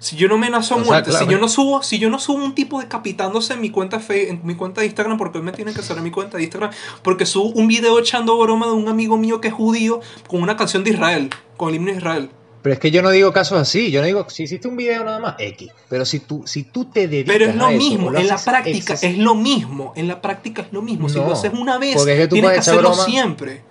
[0.00, 1.26] Si yo no me amenazo a O sea, muerte, claro.
[1.26, 4.30] si yo no subo, si yo no subo un tipo decapitándose en mi cuenta fe-
[4.30, 6.70] en mi cuenta de Instagram, porque él me tiene que en mi cuenta de Instagram,
[7.02, 9.98] porque subo un video echando broma de un amigo mío que es judío
[10.28, 12.30] con una canción de Israel, con el himno de Israel.
[12.62, 13.90] Pero es que yo no digo casos así.
[13.90, 15.70] Yo no digo, si hiciste un video nada más, X.
[15.88, 18.26] Pero si tú, si tú te dedicas Pero es lo a eso, mismo, lo en
[18.26, 21.08] la práctica es lo mismo, en la práctica es lo mismo.
[21.08, 23.04] Si lo haces una vez, es que tienes que hacerlo broma.
[23.04, 23.62] siempre.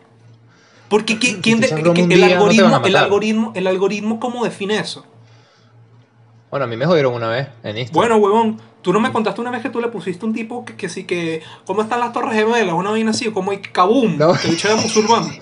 [0.90, 5.06] Porque ¿quién, de- el, día, no algoritmo, el algoritmo, el algoritmo, ¿cómo define eso?
[6.50, 7.92] Bueno, a mí me jodieron una vez en Instagram.
[7.94, 10.78] Bueno, huevón, tú no me contaste una vez que tú le pusiste un tipo que,
[10.78, 12.74] que sí que, ¿cómo están las torres gemelas?
[12.74, 14.34] Una vaina así, como hay kabum, No.
[14.34, 15.30] el bicho era musulmán.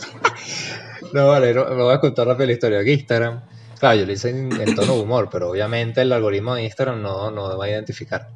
[1.16, 3.40] No, vale, no, me voy a contar rápido la historia de Instagram.
[3.80, 7.02] Claro, yo lo hice en, en tono de humor, pero obviamente el algoritmo de Instagram
[7.02, 8.28] no, no va a identificar.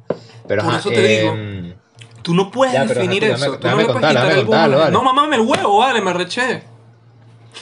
[0.48, 1.32] Pero Por ajá, eso te digo.
[1.34, 1.74] em,
[2.22, 3.58] Tú no puedes Ya, definir eso.
[3.58, 3.86] Tú no boom.
[3.86, 4.90] contarlo, vale.
[4.90, 6.62] No, mamame el huevo, vale, me reché.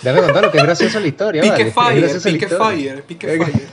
[0.02, 1.42] déjame contar lo que es gracioso la historia.
[1.42, 3.68] Pique vale, fire, pique fire, pique fire.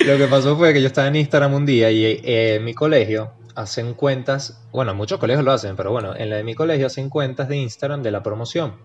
[0.00, 2.74] Lo que pasó fue que yo estaba en Instagram un día y eh, en mi
[2.74, 6.86] colegio hacen cuentas, bueno, muchos colegios lo hacen, pero bueno, en la de mi colegio
[6.86, 8.76] hacen cuentas de Instagram de la promoción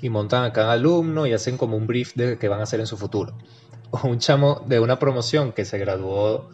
[0.00, 2.80] y montan a cada alumno y hacen como un brief de qué van a hacer
[2.80, 3.34] en su futuro.
[4.02, 6.48] Un chamo de una promoción que se graduó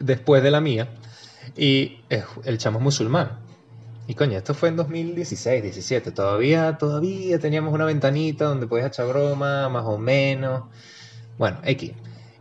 [0.00, 0.88] después de la mía
[1.56, 2.00] y
[2.44, 3.38] el chamo es musulmán.
[4.08, 6.12] Y coño, esto fue en 2016, 17.
[6.12, 10.64] Todavía, todavía teníamos una ventanita donde podías echar broma, más o menos.
[11.36, 11.92] Bueno, X.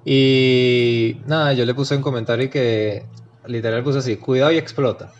[0.05, 3.05] Y nada, yo le puse un comentario que
[3.47, 5.11] literal puse así, cuidado y explota.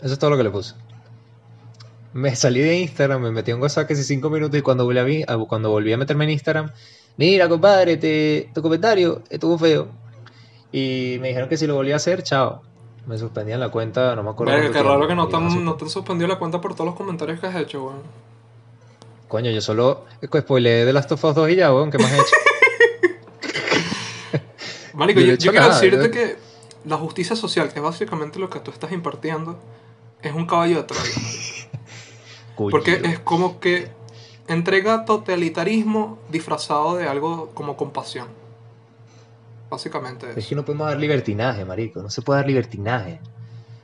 [0.00, 0.74] Eso es todo lo que le puse.
[2.12, 5.36] Me salí de Instagram, me metí en WhatsApp casi 5 minutos y cuando volví, a,
[5.38, 6.70] cuando volví a meterme en Instagram,
[7.16, 9.88] mira compadre, te- tu comentario estuvo feo.
[10.72, 12.62] Y me dijeron que si lo volvía a hacer, chao.
[13.06, 14.52] Me suspendían la cuenta, no me acuerdo.
[14.54, 16.74] Cuánto qué raro que no te, han, suspe- no te han suspendido la cuenta por
[16.74, 18.02] todos los comentarios que has hecho, weón.
[19.28, 22.16] Coño, yo solo spoileé de Last of Us 2 y ya, weón, ¿qué más he
[22.16, 22.36] hecho?
[24.94, 26.36] Marico, Yo yo, quiero decirte que
[26.84, 29.58] la justicia social, que es básicamente lo que tú estás impartiendo,
[30.22, 31.02] es un caballo de Troya.
[32.56, 33.88] Porque es como que
[34.48, 38.28] entrega totalitarismo disfrazado de algo como compasión.
[39.70, 40.48] Básicamente Es eso.
[40.50, 42.02] que no podemos dar libertinaje, marico.
[42.02, 43.20] No se puede dar libertinaje.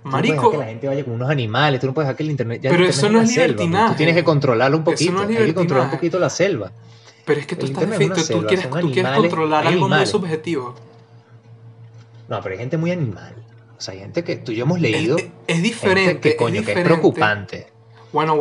[0.02, 2.06] Tú no puedes dejar Marico, que la gente vaya con unos animales, tú no puedes
[2.06, 2.60] dejar que el internet.
[2.62, 3.90] ya el Pero internet eso es no es selva, libertinaje.
[3.92, 5.12] Tú tienes que controlarlo un poquito.
[5.12, 6.72] no es hay que controlar un poquito la selva.
[7.24, 9.72] pero es que tú el estás es definido, tú selva, tú quieres animales, controlar hay
[9.74, 10.10] algo muy animales.
[10.10, 10.74] subjetivo.
[12.28, 13.34] No, pero hay gente muy animal.
[13.76, 15.16] O sea, hay gente que tú y yo hemos leído.
[15.46, 17.68] Es, diferente, que coño, es que es preocupante.
[18.12, 18.36] Bueno,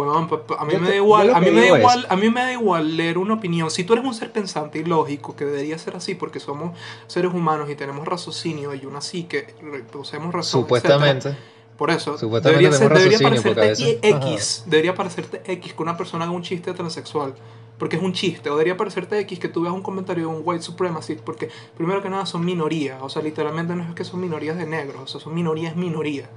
[0.48, 2.30] pa- a mí Yo me da igual, a mí me da es- igual, a mí
[2.30, 3.70] me da igual leer una opinión.
[3.70, 6.78] Si tú eres un ser pensante y lógico, que debería ser así porque somos
[7.08, 9.54] seres humanos y tenemos raciocinio y una psique,
[9.92, 11.30] poseemos razón, Supuestamente.
[11.30, 11.38] etcétera.
[11.78, 12.90] Por eso, Supuestamente debería, ser,
[13.22, 17.36] parecerte X, debería parecerte X que una persona haga un chiste transexual.
[17.78, 20.42] Porque es un chiste, o debería parecerte X que tú veas un comentario de un
[20.44, 24.20] white supremacist, porque primero que nada son minorías, o sea, literalmente no es que son
[24.20, 26.30] minorías de negros, o sea, son minorías minorías.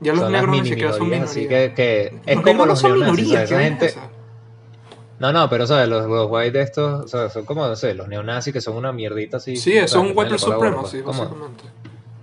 [0.00, 2.66] Ya los Son negros ni siquiera son minorías, así que, que es Los como no
[2.66, 3.68] los son neonazis, minorías, ¿sabes?
[3.78, 4.16] ¿qué Esa es gente?
[5.18, 7.94] No, no, pero sabes, los, los white de estos, o sea, son como, no sé,
[7.94, 9.56] los neonazis que son una mierdita así.
[9.56, 10.44] Sí, son white pues.
[10.44, 11.30] ¿Cómo?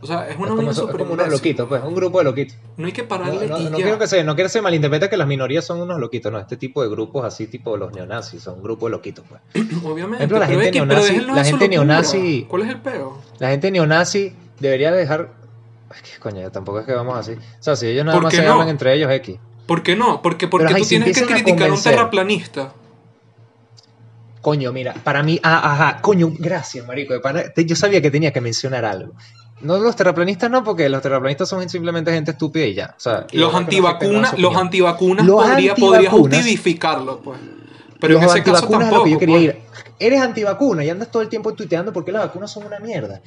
[0.03, 2.17] O sea, es Es una como, vaina es súper como unos loquitos, pues, un grupo
[2.17, 2.57] de loquitos.
[2.77, 3.83] No hay que No, pararle no, y no ya.
[3.83, 6.39] quiero que se, no quiero que se malinterprete que las minorías son unos loquitos, no,
[6.39, 9.41] este tipo de grupos así, tipo los neonazis, son un grupo de loquitos, pues.
[9.83, 10.17] Obviamente.
[10.25, 13.17] ejemplo, la gente neonazi- la gente neonazi- ¿Cuál es el peo?
[13.39, 15.31] La gente neonazi debería dejar...
[15.95, 17.31] Es que, coño, tampoco es que vamos así.
[17.33, 18.53] O sea, si ellos nada ¿Por más se no?
[18.53, 19.37] hablan entre ellos, X.
[19.67, 20.21] ¿Por qué no?
[20.21, 22.73] Porque, porque Pero tú tienes que criticar a un terraplanista.
[24.41, 27.13] Coño, mira, para mí, ah, ajá, coño, gracias, marico.
[27.13, 29.13] de pana- te- yo sabía que tenía que mencionar algo.
[29.63, 32.93] No los terraplanistas no, porque los terraplanistas son simplemente gente estúpida y ya.
[32.97, 37.39] O sea, Los antivacunas, los antivacunas Los podría, podría antivacunas- justificarlo, pues.
[37.99, 38.83] Pero los en ese caso tampoco.
[38.83, 39.45] es lo que yo quería pues.
[39.45, 39.61] ir.
[39.99, 43.21] Eres antivacuna y andas todo el tiempo tuiteando porque las vacunas son una mierda.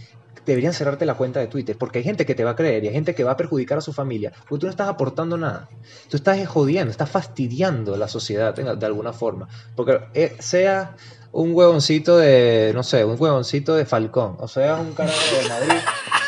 [0.45, 2.89] Deberían cerrarte la cuenta de Twitter porque hay gente que te va a creer y
[2.89, 5.68] hay gente que va a perjudicar a su familia porque tú no estás aportando nada.
[6.09, 9.49] Tú estás jodiendo, estás fastidiando la sociedad de de alguna forma.
[9.74, 10.95] Porque eh, sea
[11.32, 15.82] un huevoncito de, no sé, un huevoncito de Falcón, o sea, un carajo de Madrid.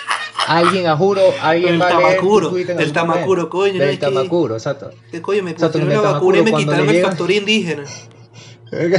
[0.49, 3.91] Alguien, a juro, alguien El va a leer tamacuro, tweet en el tamacuro, coño, no
[3.91, 4.91] que- tamacuro, exacto.
[5.23, 7.85] Coño, me pusieron el la vacuna y me quitaron el factor indígena.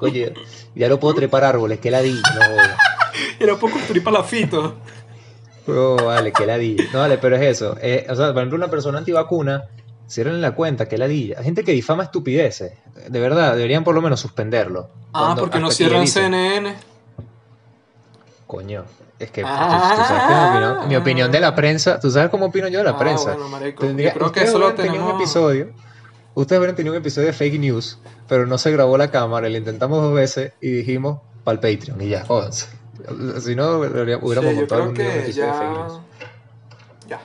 [0.00, 0.34] Oye,
[0.74, 2.76] ya no puedo trepar árboles, que ladilla, no jodas.
[3.38, 4.74] Era poco construir palafito.
[5.68, 6.84] Oh, vale, que ladilla.
[6.92, 7.76] No, vale, pero es eso.
[7.80, 9.64] Eh, o sea, por ejemplo, una persona antivacuna,
[10.08, 11.38] cierren la cuenta, que ladilla.
[11.38, 12.72] Hay gente que difama estupideces.
[13.08, 14.90] De verdad, deberían por lo menos suspenderlo.
[15.12, 16.74] Ah, Cuando- porque no cierran CNN.
[18.46, 18.84] Coño,
[19.18, 19.94] es que Ah.
[19.96, 22.78] tú sabes que mi opinión, mi opinión de la prensa, tú sabes cómo opino yo
[22.78, 23.32] de la Ah, prensa.
[23.32, 25.68] bueno, marico, Tendría- yo creo que ustedes eso lo hubieran tenido un tenemos- episodio.
[26.34, 27.98] Ustedes hubieran tenido un episodio de fake news,
[28.28, 32.00] pero no se grabó la cámara, lo intentamos dos veces y dijimos para el Patreon
[32.02, 32.24] y ya.
[33.40, 35.72] Si no, hubiéramos Sí, montado un que episodio de fake ya.
[35.72, 36.00] news.
[37.08, 37.20] Ya.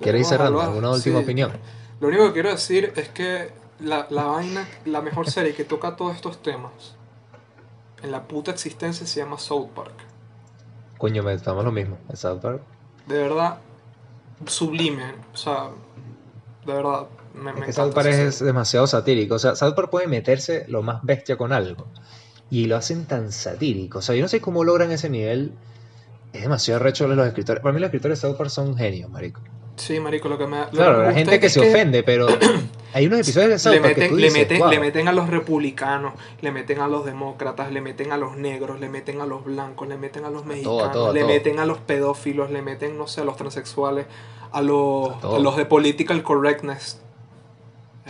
[0.00, 0.60] ¿Quieres ir cerrando?
[0.60, 1.24] ¿Alguna última sí.
[1.24, 1.52] opinión?
[2.00, 3.50] Lo único que quiero decir es que
[3.80, 6.94] la, la vaina, la mejor serie que toca todos estos temas
[8.02, 9.94] en la puta existencia se llama South Park.
[10.98, 11.98] Coño, me estamos lo mismo.
[12.08, 12.62] en South Park.
[13.06, 13.58] De verdad,
[14.46, 15.14] sublime.
[15.32, 15.70] O sea,
[16.64, 19.36] de verdad, me, Es me que South Park es demasiado satírico.
[19.36, 21.86] O sea, South Park puede meterse lo más bestia con algo.
[22.50, 23.98] Y lo hacen tan satírico.
[23.98, 25.52] O sea, yo no sé cómo logran ese nivel.
[26.32, 27.62] Es demasiado recho los escritores.
[27.62, 29.40] Para mí los escritores de South Park son genios, marico.
[29.76, 32.26] Sí, marico, lo que me, lo Claro, la gente que se ofende, pero
[32.94, 34.70] hay unos episodios de South le que meten, le, meten, "Wow".
[34.70, 38.80] le meten a los republicanos, le meten a los demócratas, le meten a los negros,
[38.80, 41.28] le meten a los blancos, le meten a los mexicanos, todo, le todo.
[41.28, 44.06] meten a los pedófilos, le meten, no sé, a los transexuales,
[44.50, 47.00] a los, a los de political correctness.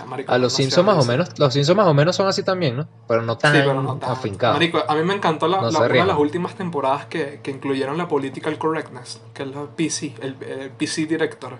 [0.05, 2.43] Marico, A los no Simpsons más o menos, los Simpsons más o menos son así
[2.43, 2.87] también, ¿no?
[3.09, 4.07] Pero no tan Sí, pero no tanto.
[4.11, 4.57] afincados.
[4.57, 7.51] Marico, a mí me encantó la, No la- una de las últimas temporadas que, que
[7.51, 11.55] incluyeron la political correctness, que es la PC, el, el PC director.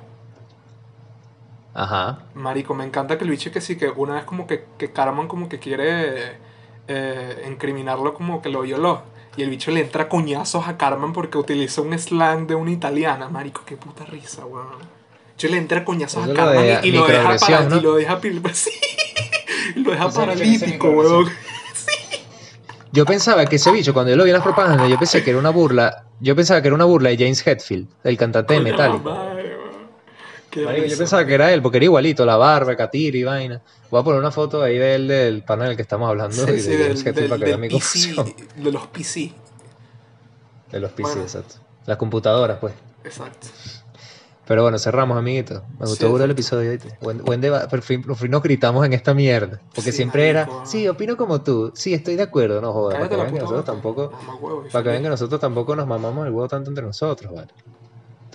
[1.75, 2.21] Ajá.
[2.35, 5.29] Marico, me encanta que el bicho que sí, que una vez como que, que Carmen
[5.29, 6.39] como que quiere
[6.89, 9.03] eh, incriminarlo como que lo violó.
[9.37, 13.29] Y el bicho le entra coñazos a Carmen porque utiliza un slang de una italiana.
[13.29, 14.96] Marico, qué puta risa, weón.
[15.39, 17.77] Yo le entra a coñazos a de y, y lo deja para, ¿no?
[17.79, 18.21] y lo deja
[18.55, 18.71] sí,
[19.77, 21.29] lo deja paralítico, weón.
[22.93, 25.31] Yo pensaba que ese bicho, cuando yo lo vi en las propagandas, yo pensé que
[25.31, 26.05] era una burla.
[26.21, 29.13] Yo pensaba que era una burla de James Hetfield, el cantante de Marico,
[30.89, 33.61] yo pensaba que era él, porque era igualito, la barba, catira y vaina.
[33.91, 36.43] Voy a poner una foto ahí de él, del panel del que estamos hablando, Sí,
[36.51, 38.65] y de sí, James del, Hetfield del- para que vean del mi PC, confusión.
[38.65, 39.33] de los PC.
[40.73, 41.23] De los PC, Bueno.
[41.23, 41.55] exacto.
[41.85, 42.73] Las computadoras, pues.
[43.05, 43.47] Exacto.
[44.47, 45.65] Pero bueno, cerramos, amiguito.
[45.79, 46.97] Me gustó Sí, burda el episodio, ¿viste?
[47.01, 47.67] Buen, buen debate.
[47.69, 49.61] Por fin, por fin nos gritamos en esta mierda.
[49.75, 50.57] Porque Sí, siempre marico.
[50.59, 51.73] era, sí, opino como tú.
[51.75, 52.61] Sí, estoy de acuerdo.
[52.61, 52.97] No jodas.
[52.97, 54.13] Para que vean que nosotros tampoco...
[54.73, 57.49] Para que vean que nosotros tampoco nos mamamos el huevo tanto entre nosotros, ¿vale?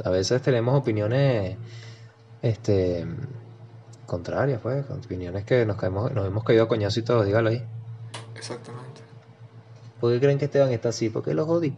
[0.04, 1.56] A veces tenemos opiniones
[2.42, 3.06] este
[4.06, 7.64] contrarias, pues, opiniones que nos caemos, nos hemos caído a coñazo y todo, dígalo ahí.
[8.36, 9.00] Exactamente.
[10.02, 11.10] ¿Por qué creen que Esteban está así?
[11.10, 11.74] Porque lo jodí.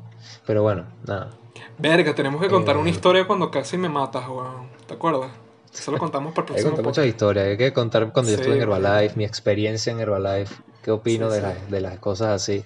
[0.47, 1.29] Pero bueno, nada.
[1.77, 2.79] Verga, tenemos que contar Eh.
[2.79, 4.67] una historia cuando casi me matas, weón.
[4.87, 5.31] ¿Te acuerdas?
[5.73, 6.97] Eso lo contamos para el Hay que próximo contar podcast.
[6.99, 7.47] muchas historias.
[7.47, 8.61] Hay que contar cuando yo Sí, estuve en.
[8.63, 11.45] Herbalife, mi experiencia en Herbalife, qué opino Sí, de, sí.
[11.47, 12.63] las, de las cosas así.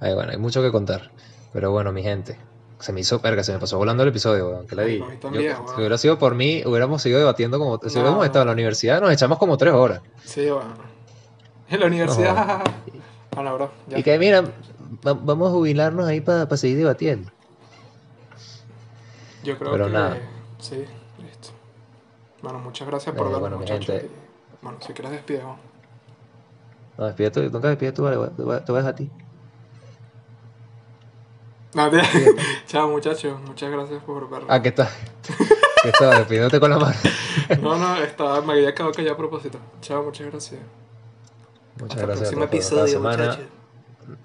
[0.00, 1.10] Ay, bueno, hay mucho que contar.
[1.52, 2.38] Pero bueno, mi gente.
[2.78, 4.66] Se me hizo perga, se me pasó volando el episodio, weón.
[4.70, 4.98] La Ay, di.
[4.98, 5.68] Yo- weón.
[5.68, 7.76] si hubiera sido por mí, hubiéramos seguido debatiendo como.
[7.78, 8.02] Si No.
[8.02, 10.00] hubiéramos estado en la universidad, nos echamos como tres horas.
[10.24, 10.74] Sí, bueno.
[11.68, 12.62] En la universidad.
[13.34, 13.70] Bueno, bro.
[13.88, 13.98] Ya.
[13.98, 14.40] Y que mira,
[15.06, 17.30] va- vamos a jubilarnos ahí para seguir debatiendo.
[19.42, 19.92] Yo creo Pero que.
[19.92, 20.18] nada.
[20.58, 20.84] Sí,
[21.22, 21.48] listo.
[22.42, 23.86] Bueno, muchas gracias por Eh, vernos, bueno, muchachos.
[23.86, 24.10] gente.
[24.62, 25.56] Bueno, si quieres despedir, weón.
[26.96, 29.10] No, despide tú, nunca despide tú, vale, te voy a- dejar a ti.
[31.74, 32.00] No, te-
[32.66, 33.40] Chao, muchachos.
[33.42, 34.48] Muchas gracias por vernos.
[34.50, 34.90] Ah, ¿qué estás?
[35.82, 36.18] ¿Qué estás?
[36.18, 36.96] Despidiéndote con la mano.
[37.62, 39.58] No, no, estaba, me había quedado callado a propósito.
[39.80, 40.60] Chao, muchas gracias.
[41.80, 42.28] Muchas Hasta el gracias.
[42.28, 42.50] próximo todos.
[42.50, 43.46] Cada episodio, semana muchachos.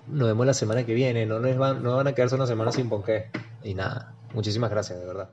[0.07, 1.26] Nos vemos la semana que viene.
[1.26, 3.30] No, nos van, no van a quedarse una semana sin ponqué.
[3.64, 4.14] Y nada.
[4.34, 5.30] Muchísimas gracias, de verdad.